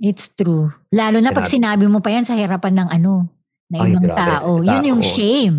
It's 0.01 0.31
true. 0.33 0.71
Lalo 0.95 1.19
na 1.19 1.35
pag 1.35 1.51
sinabi 1.51 1.91
mo 1.91 1.99
pa 1.99 2.15
yan 2.15 2.25
sa 2.25 2.39
harapan 2.39 2.87
ng 2.87 2.89
ano, 2.89 3.40
na 3.71 3.77
Ay, 3.81 3.95
ibang 3.95 4.05
grabe. 4.05 4.19
tao. 4.19 4.51
Yun 4.61 4.83
yung 4.85 5.03
Tao. 5.03 5.13
shame. 5.15 5.57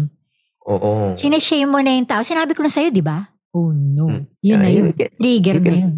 Oo. 0.62 0.92
Sinashame 1.16 1.66
mo 1.66 1.80
na 1.80 1.96
yung 1.96 2.06
tao. 2.06 2.22
Sinabi 2.22 2.52
ko 2.54 2.62
na 2.62 2.70
sa'yo, 2.70 2.92
di 2.92 3.02
ba? 3.02 3.26
Oh 3.52 3.72
no. 3.72 4.08
Mm. 4.08 4.24
Yun 4.40 4.58
na 4.58 4.68
Yeah, 4.68 4.76
yun. 4.78 4.86
you 4.86 4.96
can- 4.96 5.14
Trigger 5.18 5.56
you 5.56 5.60
na 5.60 5.66
can- 5.66 5.80
yun. 5.80 5.94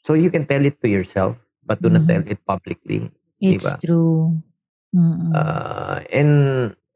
So 0.00 0.14
you 0.14 0.30
can 0.30 0.44
tell 0.44 0.62
it 0.62 0.78
to 0.78 0.86
yourself, 0.86 1.34
but 1.60 1.82
do 1.82 1.90
not 1.90 2.04
Mhm. 2.04 2.08
tell 2.08 2.24
it 2.24 2.38
publicly. 2.40 3.10
It's 3.36 3.66
diba? 3.66 3.74
true. 3.82 4.38
Mm-mm. 4.94 5.28
Uh, 5.28 6.00
and 6.08 6.32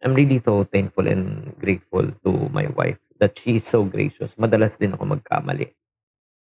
I'm 0.00 0.14
really 0.14 0.38
so 0.38 0.62
thankful 0.62 1.04
and 1.04 1.52
grateful 1.58 2.06
to 2.24 2.30
my 2.48 2.70
wife 2.70 2.96
that 3.18 3.36
she 3.36 3.56
is 3.56 3.66
so 3.66 3.84
gracious. 3.84 4.38
Madalas 4.38 4.78
din 4.78 4.94
ako 4.94 5.04
magkamali. 5.10 5.68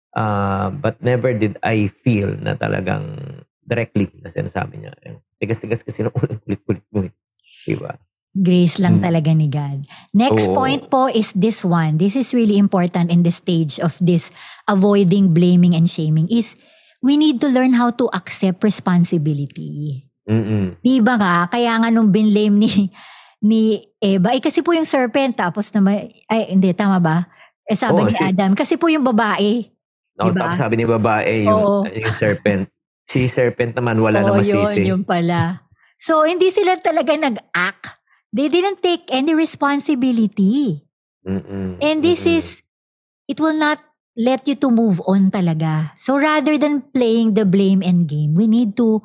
Uh, 0.10 0.72
but 0.72 0.96
never 1.02 1.34
did 1.34 1.60
I 1.60 1.92
feel 1.92 2.32
na 2.36 2.56
talagang 2.56 3.20
directly 3.62 4.08
na 4.18 4.30
sinasabi 4.30 4.80
niya. 4.80 4.94
Tigas-tigas 5.36 5.84
kasi 5.84 6.02
ng 6.02 6.14
ulo, 6.14 6.38
kulit-kulit 6.46 6.86
mo 6.90 7.04
eh. 7.04 7.14
Diba? 7.62 7.92
Grace 8.40 8.80
lang 8.80 8.98
Mm. 8.98 9.04
talaga 9.04 9.30
ni 9.30 9.46
God. 9.46 9.84
Next 10.10 10.48
Oo. 10.48 10.56
point 10.56 10.88
po 10.88 11.06
is 11.06 11.36
this 11.36 11.60
one. 11.60 12.00
This 12.00 12.16
is 12.16 12.32
really 12.32 12.56
important 12.56 13.12
in 13.12 13.20
the 13.20 13.30
stage 13.30 13.78
of 13.78 14.00
this 14.00 14.32
avoiding 14.66 15.30
blaming 15.30 15.76
and 15.76 15.86
shaming 15.86 16.24
is 16.26 16.56
we 17.00 17.16
need 17.16 17.38
to 17.38 17.48
learn 17.48 17.74
how 17.74 17.92
to 17.92 18.08
accept 18.10 18.64
responsibility. 18.64 20.04
Mm-mm. 20.24 20.80
Di 20.80 21.00
ba 21.00 21.16
nga? 21.16 21.36
Kaya 21.48 21.76
nga 21.76 21.90
nung 21.90 22.10
binlame 22.10 22.56
ni 22.58 22.72
ni 23.42 23.62
Eva, 23.98 24.32
eh 24.32 24.40
kasi 24.40 24.60
po 24.60 24.72
yung 24.72 24.88
serpent 24.88 25.32
tapos 25.34 25.68
naman, 25.70 26.08
ay 26.26 26.48
hindi, 26.50 26.72
tama 26.72 27.00
ba? 27.00 27.28
Eh 27.64 27.76
sabi 27.76 28.00
Oo, 28.00 28.08
ni 28.08 28.14
si- 28.14 28.24
Adam, 28.24 28.52
kasi 28.52 28.76
po 28.76 28.88
yung 28.88 29.04
babae. 29.04 29.68
No, 30.16 30.28
Diba? 30.28 30.48
tapos 30.48 30.58
sabi 30.58 30.76
ni 30.76 30.84
babae, 30.84 31.44
yung, 31.44 31.56
Oo. 31.56 31.78
yung 31.86 32.12
serpent. 32.12 32.68
Si 33.02 33.26
serpent 33.26 33.74
naman, 33.74 33.96
wala 33.98 34.20
Oo, 34.24 34.32
na 34.32 34.40
yun, 34.40 34.64
masisi. 34.64 34.80
yun 34.86 35.04
pala. 35.04 35.64
So, 35.96 36.24
hindi 36.24 36.48
sila 36.48 36.76
talaga 36.78 37.12
nag-act. 37.12 37.99
They 38.30 38.48
didn't 38.48 38.82
take 38.82 39.10
any 39.10 39.34
responsibility. 39.34 40.86
Mm-mm. 41.26 41.82
And 41.82 42.04
this 42.04 42.26
Mm-mm. 42.26 42.38
is, 42.38 42.62
it 43.28 43.40
will 43.40 43.58
not 43.58 43.82
let 44.18 44.48
you 44.48 44.56
to 44.56 44.70
move 44.70 45.02
on 45.08 45.32
talaga. 45.32 45.92
So 45.98 46.18
rather 46.18 46.58
than 46.58 46.86
playing 46.94 47.34
the 47.34 47.46
blame 47.46 47.82
and 47.82 48.08
game, 48.08 48.36
we 48.36 48.48
need 48.48 48.78
to 48.78 49.02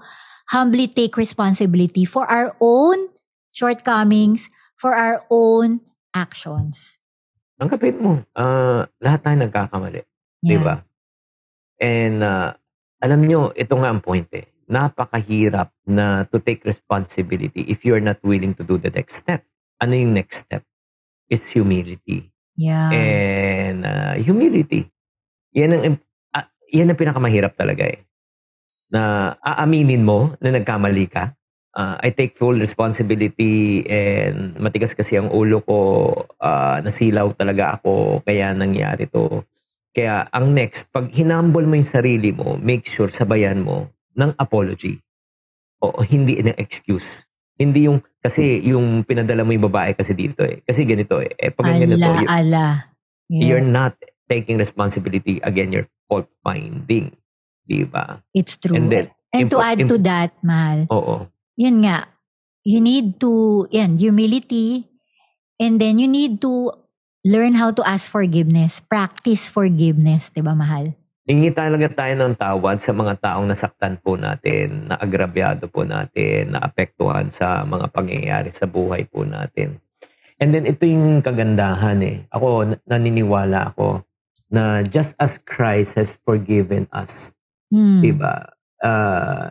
humbly 0.50 0.88
take 0.88 1.16
responsibility 1.16 2.04
for 2.04 2.28
our 2.28 2.54
own 2.60 3.08
shortcomings, 3.52 4.50
for 4.76 4.94
our 4.94 5.24
own 5.30 5.80
actions. 6.12 7.00
Tanggapin 7.56 7.96
mo, 8.02 8.12
ah, 8.34 8.84
lahat 8.98 9.20
tayo 9.22 9.36
nagkakamali. 9.46 10.02
Di 10.44 10.56
ba? 10.60 10.82
And 11.80 12.20
uh, 12.20 12.52
alam 13.00 13.24
nyo, 13.24 13.54
ito 13.56 13.74
nga 13.78 13.88
ang 13.88 14.02
point 14.04 14.28
eh. 14.36 14.53
Napakahirap 14.64 15.72
na 15.84 16.24
to 16.28 16.40
take 16.40 16.64
responsibility 16.64 17.68
if 17.68 17.84
you're 17.84 18.02
not 18.02 18.18
willing 18.24 18.56
to 18.56 18.64
do 18.64 18.80
the 18.80 18.90
next 18.90 19.20
step. 19.20 19.44
Ano 19.80 19.92
yung 19.96 20.16
next 20.16 20.48
step? 20.48 20.64
Is 21.28 21.44
humility. 21.52 22.32
Yeah. 22.56 22.90
And 22.92 23.80
uh, 23.84 24.14
humility. 24.16 24.88
Yan 25.52 25.74
ang, 25.74 25.98
ah, 26.32 26.46
yan 26.70 26.90
ang 26.90 26.98
pinakamahirap 26.98 27.58
talaga 27.58 27.86
eh. 27.86 28.02
Na 28.90 29.34
aaminin 29.42 30.06
mo 30.06 30.32
na 30.38 30.54
nagkamali 30.54 31.06
ka. 31.10 31.34
Ah, 31.74 31.98
I 31.98 32.14
take 32.14 32.38
full 32.38 32.54
responsibility 32.54 33.82
and 33.90 34.54
matigas 34.62 34.94
kasi 34.94 35.18
ang 35.18 35.34
ulo 35.34 35.60
ko, 35.66 35.78
ah, 36.38 36.78
nasilaw 36.78 37.34
talaga 37.34 37.80
ako, 37.80 38.22
kaya 38.22 38.54
nangyari 38.54 39.10
to. 39.10 39.42
Kaya 39.94 40.26
ang 40.30 40.54
next, 40.54 40.90
pag 40.90 41.10
hinambol 41.10 41.66
mo 41.66 41.74
yung 41.78 41.86
sarili 41.86 42.30
mo, 42.34 42.58
make 42.58 42.86
sure 42.86 43.10
sabayan 43.10 43.62
mo 43.62 43.90
ng 44.14 44.30
apology. 44.38 44.98
O 45.82 46.00
hindi 46.02 46.40
ng 46.40 46.56
excuse. 46.56 47.26
Hindi 47.54 47.86
yung, 47.86 48.02
kasi 48.18 48.58
yung 48.66 49.06
pinadala 49.06 49.46
mo 49.46 49.54
yung 49.54 49.68
babae 49.70 49.94
kasi 49.94 50.16
dito 50.16 50.42
eh. 50.42 50.64
Kasi 50.66 50.82
ganito 50.82 51.22
eh. 51.22 51.30
eh 51.38 51.54
pag 51.54 51.70
ganito, 51.70 51.94
ala, 52.00 52.18
you- 52.18 52.30
ala. 52.30 52.66
Yeah. 53.24 53.56
you're 53.56 53.64
not 53.64 53.96
taking 54.28 54.60
responsibility 54.60 55.40
again 55.40 55.72
you're 55.72 55.88
fault 56.12 56.28
finding 56.44 57.16
di 57.64 57.88
ba 57.88 58.20
It's 58.36 58.60
true. 58.60 58.76
and 58.76 58.92
then 58.92 59.08
and 59.32 59.48
to 59.48 59.56
impo- 59.56 59.64
add 59.64 59.80
im- 59.80 59.88
to 59.88 59.96
that, 60.04 60.36
Mahal, 60.44 60.84
oo 60.92 61.32
yun 61.56 61.86
nga, 61.86 62.10
you 62.66 62.82
need 62.82 63.20
to, 63.22 63.64
yan, 63.70 63.98
humility, 63.98 64.90
and 65.58 65.78
then 65.78 65.98
you 65.98 66.08
need 66.10 66.42
to 66.42 66.72
learn 67.22 67.54
how 67.54 67.70
to 67.70 67.82
ask 67.86 68.10
forgiveness. 68.10 68.82
Practice 68.82 69.46
forgiveness, 69.48 70.34
di 70.34 70.42
ba, 70.42 70.52
Mahal? 70.54 70.98
Hingi 71.24 71.50
talaga 71.56 71.88
tayo 71.88 72.14
ng 72.20 72.34
tawad 72.36 72.76
sa 72.80 72.92
mga 72.92 73.14
taong 73.20 73.48
nasaktan 73.48 73.96
po 74.00 74.16
natin 74.16 74.92
na 74.92 75.00
agrabyado 75.00 75.68
po 75.72 75.84
natin 75.84 76.52
na 76.52 76.60
apektuhan 76.60 77.32
sa 77.32 77.64
mga 77.64 77.88
pangyayari 77.88 78.52
sa 78.52 78.68
buhay 78.68 79.08
po 79.08 79.24
natin 79.24 79.80
and 80.38 80.52
then 80.52 80.68
ito 80.68 80.84
yung 80.84 81.24
kagandahan 81.24 81.98
eh 82.04 82.16
ako 82.28 82.76
naniniwala 82.84 83.72
ako 83.72 84.04
na 84.52 84.84
just 84.84 85.16
as 85.16 85.40
Christ 85.40 85.96
has 85.96 86.20
forgiven 86.20 86.84
us 86.92 87.32
Hmm. 87.74 87.98
di 87.98 88.14
ba 88.14 88.54
uh, 88.86 89.50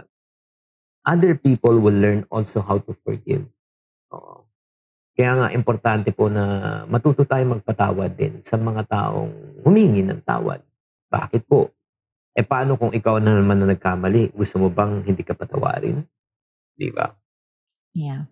other 1.04 1.36
people 1.36 1.76
will 1.84 1.96
learn 1.96 2.24
also 2.32 2.64
how 2.64 2.80
to 2.80 2.96
forgive. 2.96 3.44
Oo. 4.16 4.48
Kaya 5.14 5.32
nga, 5.38 5.48
importante 5.54 6.10
po 6.16 6.32
na 6.32 6.84
matuto 6.90 7.28
tayo 7.28 7.44
magpatawad 7.46 8.16
din 8.16 8.40
sa 8.40 8.58
mga 8.58 8.88
taong 8.88 9.62
humingi 9.62 10.02
ng 10.02 10.24
tawad. 10.26 10.64
Bakit 11.14 11.46
po? 11.46 11.70
Eh 12.34 12.42
paano 12.42 12.74
kung 12.74 12.90
ikaw 12.90 13.22
na 13.22 13.38
naman 13.38 13.62
na 13.62 13.78
nagkamali? 13.78 14.34
Gusto 14.34 14.58
mo 14.58 14.74
bang 14.74 15.06
hindi 15.06 15.22
ka 15.22 15.38
patawarin? 15.38 16.02
Di 16.74 16.90
ba? 16.90 17.06
Yeah. 17.94 18.26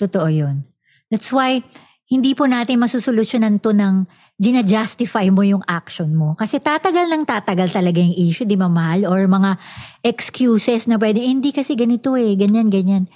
Totoo 0.00 0.32
yun. 0.32 0.64
That's 1.12 1.28
why, 1.28 1.60
hindi 2.08 2.32
po 2.32 2.48
natin 2.48 2.80
masusolusyonan 2.80 3.60
to 3.60 3.76
ng 3.76 4.08
gina-justify 4.40 5.28
mo 5.28 5.44
yung 5.44 5.60
action 5.68 6.08
mo. 6.16 6.32
Kasi 6.32 6.56
tatagal 6.56 7.04
ng 7.12 7.28
tatagal 7.28 7.68
talaga 7.68 8.00
yung 8.00 8.16
issue, 8.16 8.48
di 8.48 8.56
ba 8.56 8.64
mahal? 8.64 9.04
Or 9.04 9.28
mga 9.28 9.60
excuses 10.00 10.88
na 10.88 10.96
pwede, 10.96 11.20
"Eh, 11.20 11.28
hindi 11.28 11.52
kasi 11.52 11.76
ganito 11.76 12.16
eh, 12.16 12.32
ganyan, 12.32 12.72
ganyan. 12.72 13.12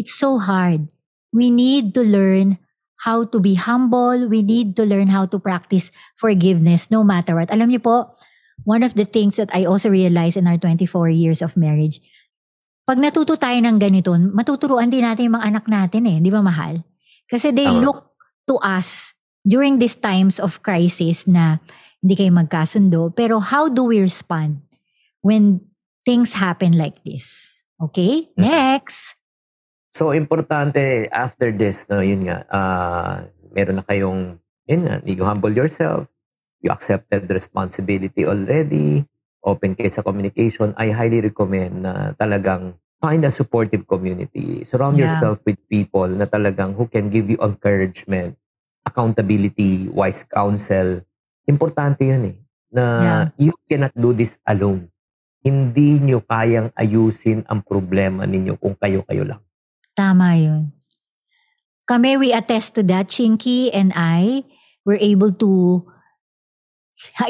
It's 0.00 0.16
so 0.16 0.40
hard. 0.40 0.88
We 1.36 1.52
need 1.52 1.92
to 1.92 2.00
learn 2.00 2.56
how 3.04 3.28
to 3.28 3.36
be 3.44 3.60
humble. 3.60 4.24
We 4.24 4.40
need 4.40 4.72
to 4.80 4.88
learn 4.88 5.12
how 5.12 5.28
to 5.28 5.36
practice 5.36 5.92
forgiveness 6.16 6.88
no 6.88 7.04
matter 7.04 7.36
what. 7.36 7.52
Alam 7.52 7.76
niyo 7.76 7.84
po, 7.84 7.96
one 8.64 8.82
of 8.82 8.94
the 8.94 9.04
things 9.04 9.36
that 9.36 9.50
I 9.54 9.64
also 9.64 9.90
realized 9.90 10.36
in 10.36 10.46
our 10.46 10.58
24 10.58 11.08
years 11.08 11.40
of 11.40 11.56
marriage, 11.56 12.00
pag 12.84 12.98
natuto 12.98 13.38
tayo 13.38 13.56
ng 13.60 13.78
ganito, 13.78 14.10
matuturuan 14.16 14.90
din 14.90 15.06
natin 15.06 15.30
yung 15.30 15.36
mga 15.38 15.48
anak 15.54 15.64
natin 15.70 16.02
eh, 16.10 16.18
di 16.18 16.30
ba 16.32 16.42
mahal? 16.42 16.82
Kasi 17.30 17.54
they 17.54 17.68
Tama. 17.68 17.82
look 17.86 17.98
to 18.50 18.58
us 18.60 19.14
during 19.46 19.78
these 19.78 19.94
times 19.94 20.42
of 20.42 20.60
crisis 20.66 21.24
na 21.30 21.62
hindi 22.02 22.18
kayo 22.18 22.32
magkasundo. 22.34 23.14
Pero 23.14 23.38
how 23.38 23.70
do 23.70 23.86
we 23.86 24.02
respond 24.02 24.58
when 25.22 25.62
things 26.02 26.34
happen 26.34 26.74
like 26.74 26.98
this? 27.06 27.60
Okay? 27.78 28.28
Next. 28.34 29.14
So, 29.90 30.14
importante 30.14 31.10
after 31.10 31.50
this, 31.50 31.86
no, 31.90 31.98
yun 31.98 32.26
nga, 32.26 32.46
ah, 32.50 33.26
meron 33.50 33.82
na 33.82 33.84
kayong, 33.86 34.38
yun 34.70 34.80
nga, 34.86 35.02
you 35.02 35.22
humble 35.26 35.50
yourself, 35.50 36.06
you 36.60 36.70
accepted 36.72 37.28
responsibility 37.28 38.24
already, 38.24 39.04
open 39.44 39.72
kayo 39.76 39.88
sa 39.88 40.04
communication, 40.04 40.76
I 40.76 40.92
highly 40.92 41.24
recommend 41.24 41.84
na 41.84 42.12
talagang 42.16 42.76
find 43.00 43.24
a 43.24 43.32
supportive 43.32 43.88
community. 43.88 44.64
Surround 44.64 45.00
Yeah. 45.00 45.08
yourself 45.08 45.40
with 45.48 45.56
people 45.72 46.08
na 46.08 46.28
talagang 46.28 46.76
who 46.76 46.84
can 46.84 47.08
give 47.08 47.32
you 47.32 47.40
encouragement, 47.40 48.36
accountability, 48.84 49.88
wise 49.88 50.24
counsel. 50.28 51.00
Importante 51.48 52.04
yun 52.04 52.28
eh. 52.28 52.36
Na 52.70 53.28
you 53.40 53.56
cannot 53.66 53.96
do 53.96 54.12
this 54.12 54.36
alone. 54.44 54.92
hindi 55.40 55.96
nyo 56.00 56.20
kayang 56.20 56.68
ayusin 56.76 57.48
ang 57.48 57.64
problema 57.64 58.28
ninyo 58.28 58.60
kung 58.60 58.76
kayo-kayo 58.76 59.24
lang. 59.24 59.40
Tama 59.96 60.36
yun. 60.36 60.62
Kami, 61.88 62.20
we 62.20 62.28
attest 62.30 62.76
to 62.76 62.84
that. 62.86 63.08
Chinky 63.10 63.72
and 63.72 63.90
I 63.96 64.44
were 64.84 65.00
able 65.00 65.32
to, 65.42 65.82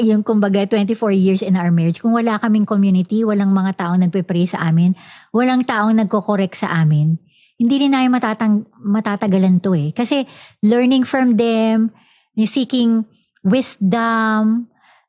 yung 0.07 0.23
kumbaga, 0.23 0.63
24 0.67 1.11
years 1.15 1.41
in 1.41 1.55
our 1.55 1.71
marriage. 1.71 2.01
Kung 2.01 2.13
wala 2.15 2.39
kaming 2.39 2.67
community, 2.67 3.23
walang 3.23 3.55
mga 3.55 3.77
taong 3.77 3.99
nagpe-pray 4.03 4.45
sa 4.47 4.63
amin, 4.67 4.95
walang 5.31 5.63
taong 5.63 5.95
nagko-correct 5.95 6.59
sa 6.59 6.71
amin, 6.83 7.15
hindi 7.61 7.75
rin 7.77 7.93
namin 7.93 8.17
matatang, 8.17 8.65
matatagalan 8.81 9.61
to 9.61 9.77
eh. 9.77 9.93
Kasi 9.93 10.25
learning 10.65 11.05
from 11.05 11.37
them, 11.37 11.93
yung 12.33 12.49
seeking 12.49 13.05
wisdom, 13.45 14.67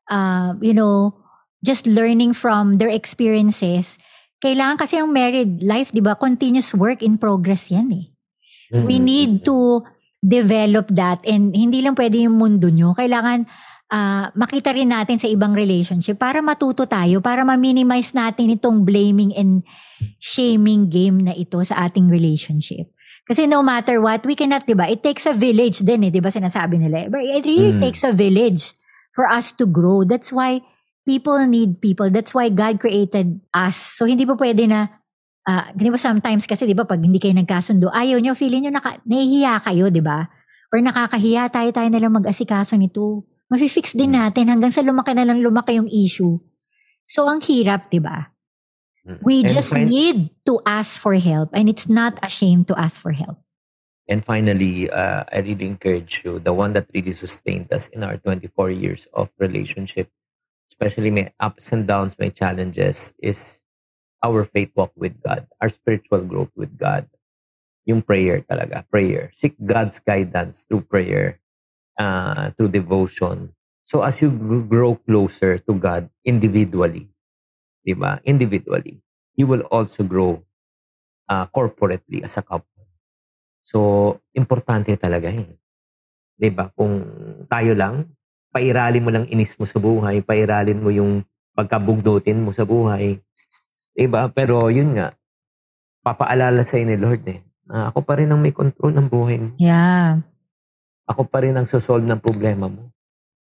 uh, 0.09 0.53
you 0.61 0.73
know, 0.77 1.17
just 1.65 1.87
learning 1.89 2.35
from 2.35 2.77
their 2.77 2.91
experiences. 2.91 3.97
Kailangan 4.43 4.77
kasi 4.77 4.99
ang 4.99 5.09
married 5.09 5.63
life, 5.63 5.95
di 5.95 6.03
ba, 6.03 6.13
continuous 6.13 6.75
work 6.75 7.01
in 7.01 7.17
progress 7.17 7.71
yan 7.71 7.89
eh. 7.89 8.05
We 8.73 8.97
Mm. 8.99 9.05
need 9.05 9.31
to 9.45 9.81
develop 10.19 10.89
that 10.95 11.21
and 11.27 11.53
hindi 11.53 11.83
lang 11.83 11.93
pwede 11.93 12.21
yung 12.25 12.39
mundo 12.39 12.71
nyo. 12.71 12.95
Kailangan 12.95 13.45
ah, 13.93 14.33
makita 14.33 14.73
rin 14.73 14.89
natin 14.89 15.21
sa 15.21 15.29
ibang 15.29 15.53
relationship 15.53 16.17
para 16.17 16.41
matuto 16.41 16.89
tayo, 16.89 17.21
para 17.21 17.45
ma-minimize 17.45 18.17
natin 18.17 18.49
itong 18.57 18.81
blaming 18.81 19.29
and 19.37 19.61
shaming 20.17 20.89
game 20.89 21.21
na 21.21 21.37
ito 21.37 21.61
sa 21.61 21.85
ating 21.85 22.09
relationship. 22.09 22.89
Kasi 23.23 23.45
no 23.45 23.61
matter 23.61 24.01
what, 24.01 24.25
we 24.25 24.33
cannot, 24.33 24.65
di 24.65 24.73
ba? 24.73 24.89
It 24.89 25.05
takes 25.05 25.29
a 25.29 25.37
village 25.37 25.85
din 25.85 26.03
eh, 26.03 26.11
di 26.11 26.19
ba 26.19 26.33
sinasabi 26.33 26.81
nila? 26.81 27.07
But 27.07 27.21
it 27.21 27.45
really 27.45 27.77
Mm. 27.77 27.83
takes 27.85 28.01
a 28.01 28.11
village 28.11 28.73
for 29.13 29.29
us 29.29 29.53
to 29.55 29.69
grow. 29.69 30.01
That's 30.01 30.33
why 30.33 30.65
people 31.05 31.37
need 31.45 31.77
people. 31.79 32.09
That's 32.09 32.33
why 32.33 32.49
God 32.49 32.81
created 32.81 33.39
us. 33.53 33.77
So 33.77 34.09
hindi 34.09 34.25
po 34.25 34.33
pwede 34.35 34.65
na 34.65 34.89
Ah, 35.43 35.75
di 35.75 35.91
ba 35.91 35.99
sometimes 35.99 36.47
kasi 36.47 36.63
di 36.63 36.71
ba 36.71 36.87
pag 36.87 37.03
hindi 37.03 37.19
kayo 37.19 37.35
nagkasundo, 37.35 37.91
ayaw 37.91 38.15
nyo, 38.23 38.31
feeling 38.31 38.63
nyo 38.63 38.79
naka, 38.79 39.03
nahihiya 39.03 39.59
kayo, 39.59 39.91
di 39.91 39.99
ba? 39.99 40.23
Or 40.71 40.79
nakakahiya, 40.79 41.51
tayo-tayo 41.51 41.91
na 41.91 41.99
lang 41.99 42.15
mag-asikaso 42.15 42.79
nito. 42.79 43.27
Mafi-fix 43.51 43.93
din 43.97 44.15
natin 44.15 44.47
hanggang 44.47 44.71
sa 44.71 44.83
lumaki 44.85 45.11
na 45.15 45.27
lang 45.27 45.43
lumaki 45.43 45.75
yung 45.75 45.89
issue. 45.91 46.39
So 47.07 47.27
ang 47.27 47.43
hirap, 47.43 47.91
di 47.91 47.99
ba? 47.99 48.31
Mm. 49.03 49.19
We 49.21 49.43
And 49.43 49.51
just 49.51 49.71
fin- 49.75 49.89
need 49.91 50.31
to 50.47 50.63
ask 50.63 50.99
for 50.99 51.13
help 51.19 51.51
and 51.51 51.67
it's 51.67 51.91
not 51.91 52.17
a 52.23 52.29
shame 52.31 52.63
to 52.71 52.73
ask 52.79 53.03
for 53.03 53.11
help. 53.11 53.43
And 54.07 54.23
finally, 54.23 54.91
uh, 54.91 55.23
I 55.31 55.39
really 55.39 55.65
encourage 55.65 56.23
you, 56.25 56.39
the 56.39 56.53
one 56.53 56.73
that 56.73 56.91
really 56.93 57.13
sustained 57.13 57.71
us 57.71 57.87
in 57.87 58.03
our 58.03 58.17
24 58.17 58.71
years 58.71 59.07
of 59.13 59.31
relationship, 59.39 60.11
especially 60.67 61.11
may 61.11 61.31
ups 61.39 61.71
and 61.71 61.87
downs, 61.87 62.19
may 62.19 62.29
challenges, 62.29 63.13
is 63.19 63.63
our 64.23 64.43
faith 64.43 64.71
walk 64.75 64.91
with 64.95 65.21
God, 65.23 65.47
our 65.61 65.69
spiritual 65.69 66.19
growth 66.23 66.51
with 66.55 66.77
God. 66.77 67.07
Yung 67.85 68.01
prayer 68.01 68.43
talaga, 68.43 68.83
prayer. 68.91 69.31
Seek 69.33 69.55
God's 69.63 69.99
guidance 69.99 70.65
through 70.67 70.87
prayer, 70.87 71.39
uh, 71.97 72.49
through 72.55 72.71
devotion. 72.71 73.51
So 73.83 74.01
as 74.01 74.21
you 74.23 74.31
gr- 74.31 74.65
grow 74.65 74.95
closer 74.95 75.59
to 75.59 75.71
God 75.75 76.07
individually, 76.23 77.11
di 77.83 77.93
ba? 77.93 78.19
Individually, 78.23 79.03
you 79.35 79.45
will 79.49 79.67
also 79.67 80.07
grow 80.07 80.39
uh, 81.27 81.45
corporately 81.51 82.23
as 82.23 82.39
a 82.39 82.43
couple. 82.45 82.69
So, 83.63 84.19
importante 84.35 84.91
talaga 84.99 85.31
eh. 85.31 85.47
'Di 86.35 86.51
ba? 86.51 86.67
Kung 86.75 86.99
tayo 87.47 87.71
lang, 87.71 88.11
pairalin 88.51 89.03
mo 89.03 89.09
lang 89.09 89.25
inis 89.31 89.55
mo 89.55 89.63
sa 89.63 89.79
buhay, 89.79 90.19
pairalin 90.19 90.83
mo 90.83 90.91
yung 90.91 91.23
pagkabugdutin 91.55 92.43
mo 92.43 92.51
sa 92.51 92.67
buhay. 92.67 93.23
'Di 93.95 94.05
ba? 94.11 94.27
Pero 94.27 94.67
yun 94.67 94.99
nga, 94.99 95.15
papaalala 96.03 96.67
sa 96.67 96.75
ni 96.75 96.99
Lord 96.99 97.23
eh. 97.31 97.39
na 97.63 97.87
ako 97.87 98.03
pa 98.03 98.19
rin 98.19 98.27
ang 98.27 98.43
may 98.43 98.51
control 98.51 98.91
ng 98.91 99.07
buhay 99.07 99.39
mo. 99.39 99.49
Yeah. 99.55 100.27
Ako 101.13 101.29
pa 101.29 101.45
rin 101.45 101.53
ang 101.53 101.69
sosolve 101.69 102.09
ng 102.09 102.17
problema 102.17 102.65
mo. 102.65 102.89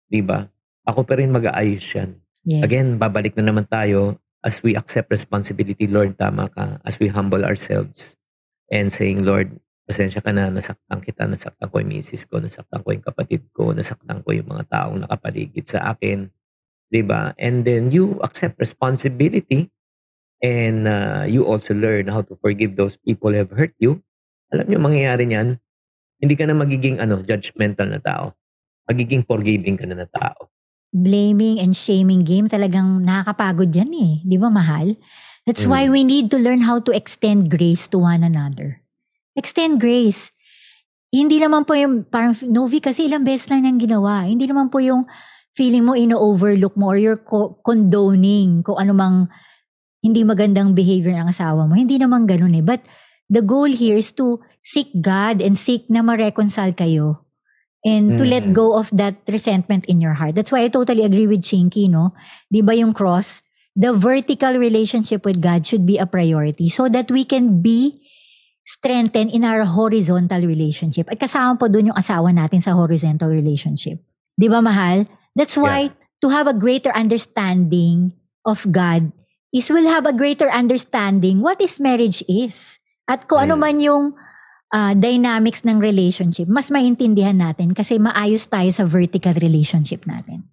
'Di 0.09 0.25
ba? 0.25 0.49
Ako 0.89 1.05
pa 1.05 1.21
rin 1.21 1.29
mag-aayos 1.29 1.85
yan. 1.93 2.17
Yes. 2.41 2.65
Again, 2.65 2.97
babalik 2.97 3.37
na 3.37 3.53
naman 3.53 3.69
tayo 3.69 4.17
as 4.43 4.59
we 4.65 4.75
accept 4.75 5.07
responsibility, 5.13 5.87
Lord, 5.87 6.19
tama 6.19 6.51
ka, 6.51 6.81
as 6.83 6.99
we 6.99 7.07
humble 7.07 7.47
ourselves 7.47 8.19
and 8.67 8.91
saying, 8.91 9.23
Lord, 9.23 9.55
pasensya 9.87 10.19
ka 10.19 10.35
na, 10.35 10.51
nasaktan 10.51 10.99
kita, 10.99 11.23
nasaktan 11.29 11.71
ko 11.71 11.79
yung 11.79 11.91
misis 11.95 12.27
ko, 12.27 12.43
nasaktan 12.43 12.83
ko 12.83 12.91
yung 12.91 13.05
kapatid 13.05 13.47
ko, 13.55 13.71
nasaktan 13.71 14.19
ko 14.19 14.35
yung 14.35 14.49
mga 14.51 14.67
taong 14.67 14.99
nakapaligid 15.07 15.63
sa 15.69 15.95
akin. 15.95 16.27
'Di 16.91 17.01
ba? 17.05 17.31
And 17.39 17.63
then 17.63 17.93
you 17.95 18.19
accept 18.19 18.59
responsibility 18.59 19.71
and 20.43 20.89
uh, 20.89 21.23
you 21.23 21.47
also 21.47 21.71
learn 21.71 22.11
how 22.11 22.27
to 22.27 22.35
forgive 22.35 22.75
those 22.75 22.99
people 22.99 23.31
who 23.31 23.39
have 23.39 23.55
hurt 23.55 23.77
you. 23.79 24.03
Alam 24.51 24.67
niyo, 24.67 24.79
mangyayari 24.83 25.25
niyan, 25.31 25.62
hindi 26.23 26.39
ka 26.39 26.47
na 26.47 26.55
magiging 26.55 26.97
ano, 26.97 27.19
judgmental 27.19 27.91
na 27.91 27.99
tao. 27.99 28.31
Magiging 28.87 29.27
forgiving 29.27 29.75
ka 29.75 29.83
na 29.83 29.99
na 29.99 30.07
tao. 30.07 30.47
blaming 30.93 31.57
and 31.57 31.73
shaming 31.73 32.21
game 32.21 32.45
talagang 32.45 33.01
nakakapagod 33.01 33.73
yan 33.73 33.89
eh. 33.97 34.21
Di 34.21 34.37
ba 34.37 34.53
mahal? 34.53 34.93
That's 35.41 35.65
why 35.65 35.89
Mm. 35.89 35.91
we 35.91 36.01
need 36.05 36.29
to 36.29 36.37
learn 36.37 36.61
how 36.61 36.77
to 36.77 36.93
extend 36.93 37.49
grace 37.49 37.89
to 37.89 37.97
one 37.97 38.21
another. 38.21 38.77
Extend 39.33 39.81
grace. 39.81 40.29
Hindi 41.09 41.41
naman 41.41 41.65
po 41.65 41.73
yung 41.73 42.05
parang 42.05 42.37
Novi 42.45 42.77
kasi 42.77 43.09
ilang 43.09 43.25
beses 43.25 43.49
lang 43.49 43.65
niyang 43.65 43.81
ginawa. 43.81 44.29
Hindi 44.29 44.45
naman 44.45 44.69
po 44.69 44.85
yung 44.85 45.09
feeling 45.51 45.81
mo 45.81 45.97
ino-overlook 45.97 46.77
mo 46.77 46.93
or 46.93 47.01
you're 47.01 47.17
co- 47.17 47.57
condoning 47.65 48.61
kung 48.61 48.77
ano 48.77 48.93
mang 48.93 49.17
hindi 50.05 50.21
magandang 50.21 50.77
behavior 50.77 51.17
ng 51.17 51.33
asawa 51.33 51.65
mo. 51.65 51.73
Hindi 51.73 51.97
naman 51.97 52.29
ganun 52.29 52.53
eh. 52.53 52.61
But 52.61 52.85
the 53.33 53.41
goal 53.41 53.65
here 53.65 53.97
is 53.97 54.13
to 54.13 54.37
seek 54.61 54.93
God 55.01 55.41
and 55.41 55.57
seek 55.57 55.89
na 55.89 56.05
ma-reconcile 56.05 56.77
kayo 56.77 57.25
and 57.81 58.13
to 58.15 58.23
let 58.23 58.45
Mm. 58.45 58.53
go 58.53 58.77
of 58.77 58.93
that 58.93 59.17
resentment 59.25 59.89
in 59.89 59.97
your 59.97 60.13
heart. 60.13 60.37
That's 60.37 60.53
why 60.53 60.63
I 60.63 60.69
totally 60.69 61.01
agree 61.01 61.25
with 61.25 61.41
Chinky, 61.41 61.89
no? 61.89 62.13
Di 62.53 62.61
ba 62.61 62.77
yung 62.77 62.93
cross? 62.93 63.41
The 63.73 63.89
vertical 63.89 64.61
relationship 64.61 65.25
with 65.25 65.41
God 65.41 65.65
should 65.65 65.81
be 65.89 65.97
a 65.97 66.05
priority 66.05 66.69
so 66.69 66.85
that 66.93 67.09
we 67.09 67.25
can 67.25 67.65
be 67.65 67.97
strengthened 68.63 69.33
in 69.33 69.41
our 69.41 69.65
horizontal 69.65 70.45
relationship. 70.45 71.09
At 71.09 71.17
kasama 71.17 71.57
po 71.57 71.67
dun 71.67 71.89
yung 71.89 71.97
asawa 71.97 72.29
natin 72.29 72.61
sa 72.61 72.77
horizontal 72.77 73.33
relationship. 73.33 73.97
Di 74.37 74.45
ba, 74.45 74.61
mahal? 74.61 75.09
That's 75.33 75.57
why 75.57 75.89
to 76.21 76.29
have 76.29 76.45
a 76.45 76.53
greater 76.55 76.93
understanding 76.93 78.13
of 78.45 78.63
God 78.69 79.09
is 79.51 79.67
we'll 79.73 79.89
have 79.89 80.05
a 80.05 80.15
greater 80.15 80.47
understanding 80.47 81.41
what 81.41 81.59
is 81.59 81.81
marriage 81.81 82.21
is. 82.29 82.77
At 83.03 83.27
kung 83.27 83.43
ano 83.43 83.55
Mm. 83.55 83.61
man 83.61 83.77
yung 83.79 84.05
ah, 84.73 84.97
dynamics 84.97 85.61
ng 85.69 85.77
relationship, 85.77 86.49
mas 86.49 86.73
maintindihan 86.73 87.37
natin 87.37 87.77
kasi 87.77 88.01
maayos 88.01 88.49
tayo 88.49 88.73
sa 88.73 88.89
vertical 88.89 89.37
relationship 89.37 90.01
natin. 90.09 90.49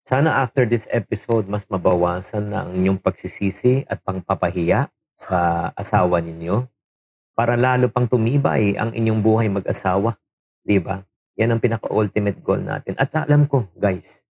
Sana 0.00 0.40
after 0.40 0.64
this 0.64 0.88
episode, 0.88 1.52
mas 1.52 1.68
mabawasan 1.68 2.48
na 2.48 2.64
ang 2.64 2.72
inyong 2.72 2.96
pagsisisi 2.96 3.84
at 3.84 4.00
pangpapahiya 4.00 4.88
sa 5.12 5.68
asawa 5.76 6.24
ninyo 6.24 6.64
para 7.36 7.60
lalo 7.60 7.92
pang 7.92 8.08
tumibay 8.08 8.72
ang 8.80 8.96
inyong 8.96 9.20
buhay 9.20 9.52
mag-asawa. 9.52 10.16
Di 10.64 10.80
ba? 10.80 11.04
Yan 11.36 11.52
ang 11.52 11.60
pinaka-ultimate 11.60 12.40
goal 12.40 12.64
natin. 12.64 12.96
At 12.96 13.12
alam 13.20 13.44
ko, 13.44 13.68
guys, 13.76 14.24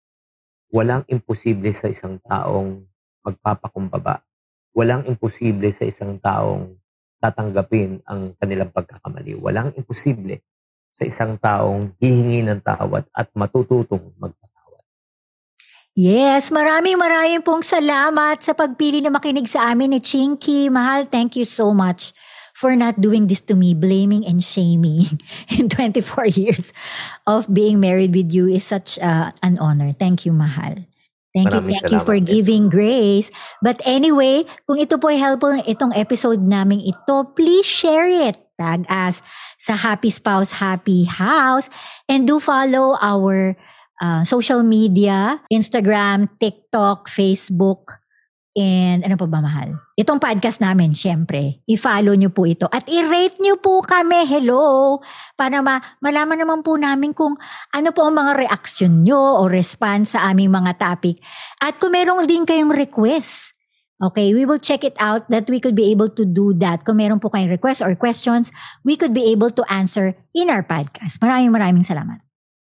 walang 0.73 1.05
imposible 1.05 1.69
sa 1.77 1.93
isang 1.93 2.17
taong 2.25 2.89
magpapakumbaba. 3.21 4.25
Walang 4.73 5.05
imposible 5.05 5.69
sa 5.69 5.85
isang 5.85 6.17
taong 6.17 6.80
tatanggapin 7.21 8.01
ang 8.09 8.33
kanilang 8.41 8.73
pagkakamali. 8.73 9.37
Walang 9.37 9.77
imposible 9.77 10.41
sa 10.89 11.05
isang 11.05 11.37
taong 11.37 11.93
hihingi 12.01 12.41
ng 12.43 12.59
tawad 12.65 13.05
at 13.13 13.29
matututong 13.37 14.11
magpatawad. 14.17 14.83
Yes, 15.93 16.49
maraming 16.49 16.97
maraming 16.97 17.45
pong 17.45 17.61
salamat 17.61 18.41
sa 18.41 18.57
pagpili 18.57 18.99
na 18.99 19.13
makinig 19.13 19.45
sa 19.45 19.69
amin 19.69 19.95
ni 19.95 19.99
Chinky. 20.01 20.67
Mahal, 20.67 21.05
thank 21.05 21.37
you 21.37 21.45
so 21.45 21.71
much 21.71 22.11
for 22.57 22.75
not 22.75 22.99
doing 22.99 23.25
this 23.25 23.41
to 23.47 23.55
me, 23.55 23.73
blaming 23.73 24.25
and 24.27 24.43
shaming 24.43 25.07
in 25.57 25.69
24 25.69 26.27
years 26.27 26.73
of 27.25 27.47
being 27.47 27.79
married 27.79 28.13
with 28.13 28.29
you 28.29 28.45
is 28.45 28.65
such 28.65 28.99
uh, 28.99 29.31
an 29.41 29.57
honor. 29.57 29.93
Thank 29.93 30.25
you, 30.25 30.33
Mahal. 30.35 30.85
Thank 31.31 31.47
Maraming 31.47 31.79
you, 31.79 31.79
thank 31.79 31.93
you 31.95 32.03
for 32.03 32.19
din. 32.19 32.27
giving 32.27 32.63
grace. 32.67 33.31
But 33.63 33.79
anyway, 33.87 34.43
kung 34.67 34.83
ito 34.83 34.99
po 34.99 35.07
ay 35.07 35.19
helpful 35.19 35.55
itong 35.63 35.95
episode 35.95 36.43
namin 36.43 36.83
ito, 36.83 37.31
please 37.35 37.63
share 37.63 38.07
it. 38.07 38.35
Tag 38.59 38.83
us 38.91 39.23
sa 39.55 39.73
Happy 39.73 40.11
Spouse, 40.11 40.59
Happy 40.59 41.07
House. 41.07 41.71
And 42.11 42.27
do 42.27 42.37
follow 42.37 42.99
our 42.99 43.55
uh, 44.03 44.21
social 44.27 44.61
media, 44.61 45.39
Instagram, 45.47 46.27
TikTok, 46.41 47.07
Facebook, 47.07 48.00
and 48.55 49.05
ano 49.07 49.15
pa 49.15 49.27
ba 49.27 49.39
mahal? 49.39 49.79
Itong 49.95 50.19
podcast 50.19 50.59
namin, 50.59 50.91
syempre, 50.91 51.63
i-follow 51.67 52.15
nyo 52.15 52.31
po 52.33 52.43
ito 52.47 52.67
at 52.67 52.87
i-rate 52.91 53.39
nyo 53.39 53.59
po 53.59 53.79
kami, 53.83 54.27
hello, 54.27 54.99
para 55.39 55.63
ma- 55.63 55.83
malaman 56.03 56.43
naman 56.43 56.59
po 56.61 56.75
namin 56.75 57.15
kung 57.15 57.35
ano 57.71 57.89
po 57.95 58.07
ang 58.07 58.15
mga 58.19 58.47
reaksyon 58.47 59.07
nyo 59.07 59.39
o 59.39 59.47
response 59.47 60.17
sa 60.17 60.27
aming 60.31 60.51
mga 60.51 60.75
topic. 60.79 61.23
At 61.63 61.79
kung 61.79 61.95
meron 61.95 62.27
din 62.27 62.43
kayong 62.43 62.73
request 62.75 63.55
Okay, 64.01 64.33
we 64.33 64.49
will 64.49 64.57
check 64.57 64.81
it 64.81 64.97
out 64.97 65.29
that 65.29 65.45
we 65.45 65.61
could 65.61 65.77
be 65.77 65.93
able 65.93 66.09
to 66.09 66.25
do 66.25 66.57
that. 66.57 66.81
Kung 66.81 66.97
meron 66.97 67.21
po 67.21 67.29
kayong 67.29 67.53
requests 67.53 67.85
or 67.85 67.93
questions, 67.93 68.49
we 68.81 68.97
could 68.97 69.13
be 69.13 69.29
able 69.29 69.53
to 69.53 69.61
answer 69.69 70.17
in 70.33 70.49
our 70.49 70.65
podcast. 70.65 71.21
Maraming 71.21 71.53
maraming 71.53 71.85
salamat. 71.85 72.17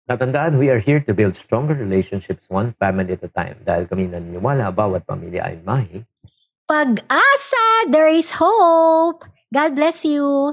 Natandaan, 0.05 0.61
we 0.61 0.69
are 0.69 0.77
here 0.77 1.01
to 1.01 1.17
build 1.17 1.33
stronger 1.33 1.73
relationships 1.73 2.53
one 2.53 2.77
family 2.77 3.17
at 3.17 3.25
a 3.25 3.33
time. 3.33 3.57
Dahil 3.65 3.89
kami 3.89 4.13
naniniwala, 4.13 4.69
bawat 4.69 5.09
pamilya 5.09 5.49
ay 5.49 5.57
may 5.65 6.05
Pag-asa! 6.69 7.89
There 7.89 8.13
is 8.13 8.37
hope! 8.37 9.25
God 9.49 9.73
bless 9.73 10.05
you! 10.05 10.53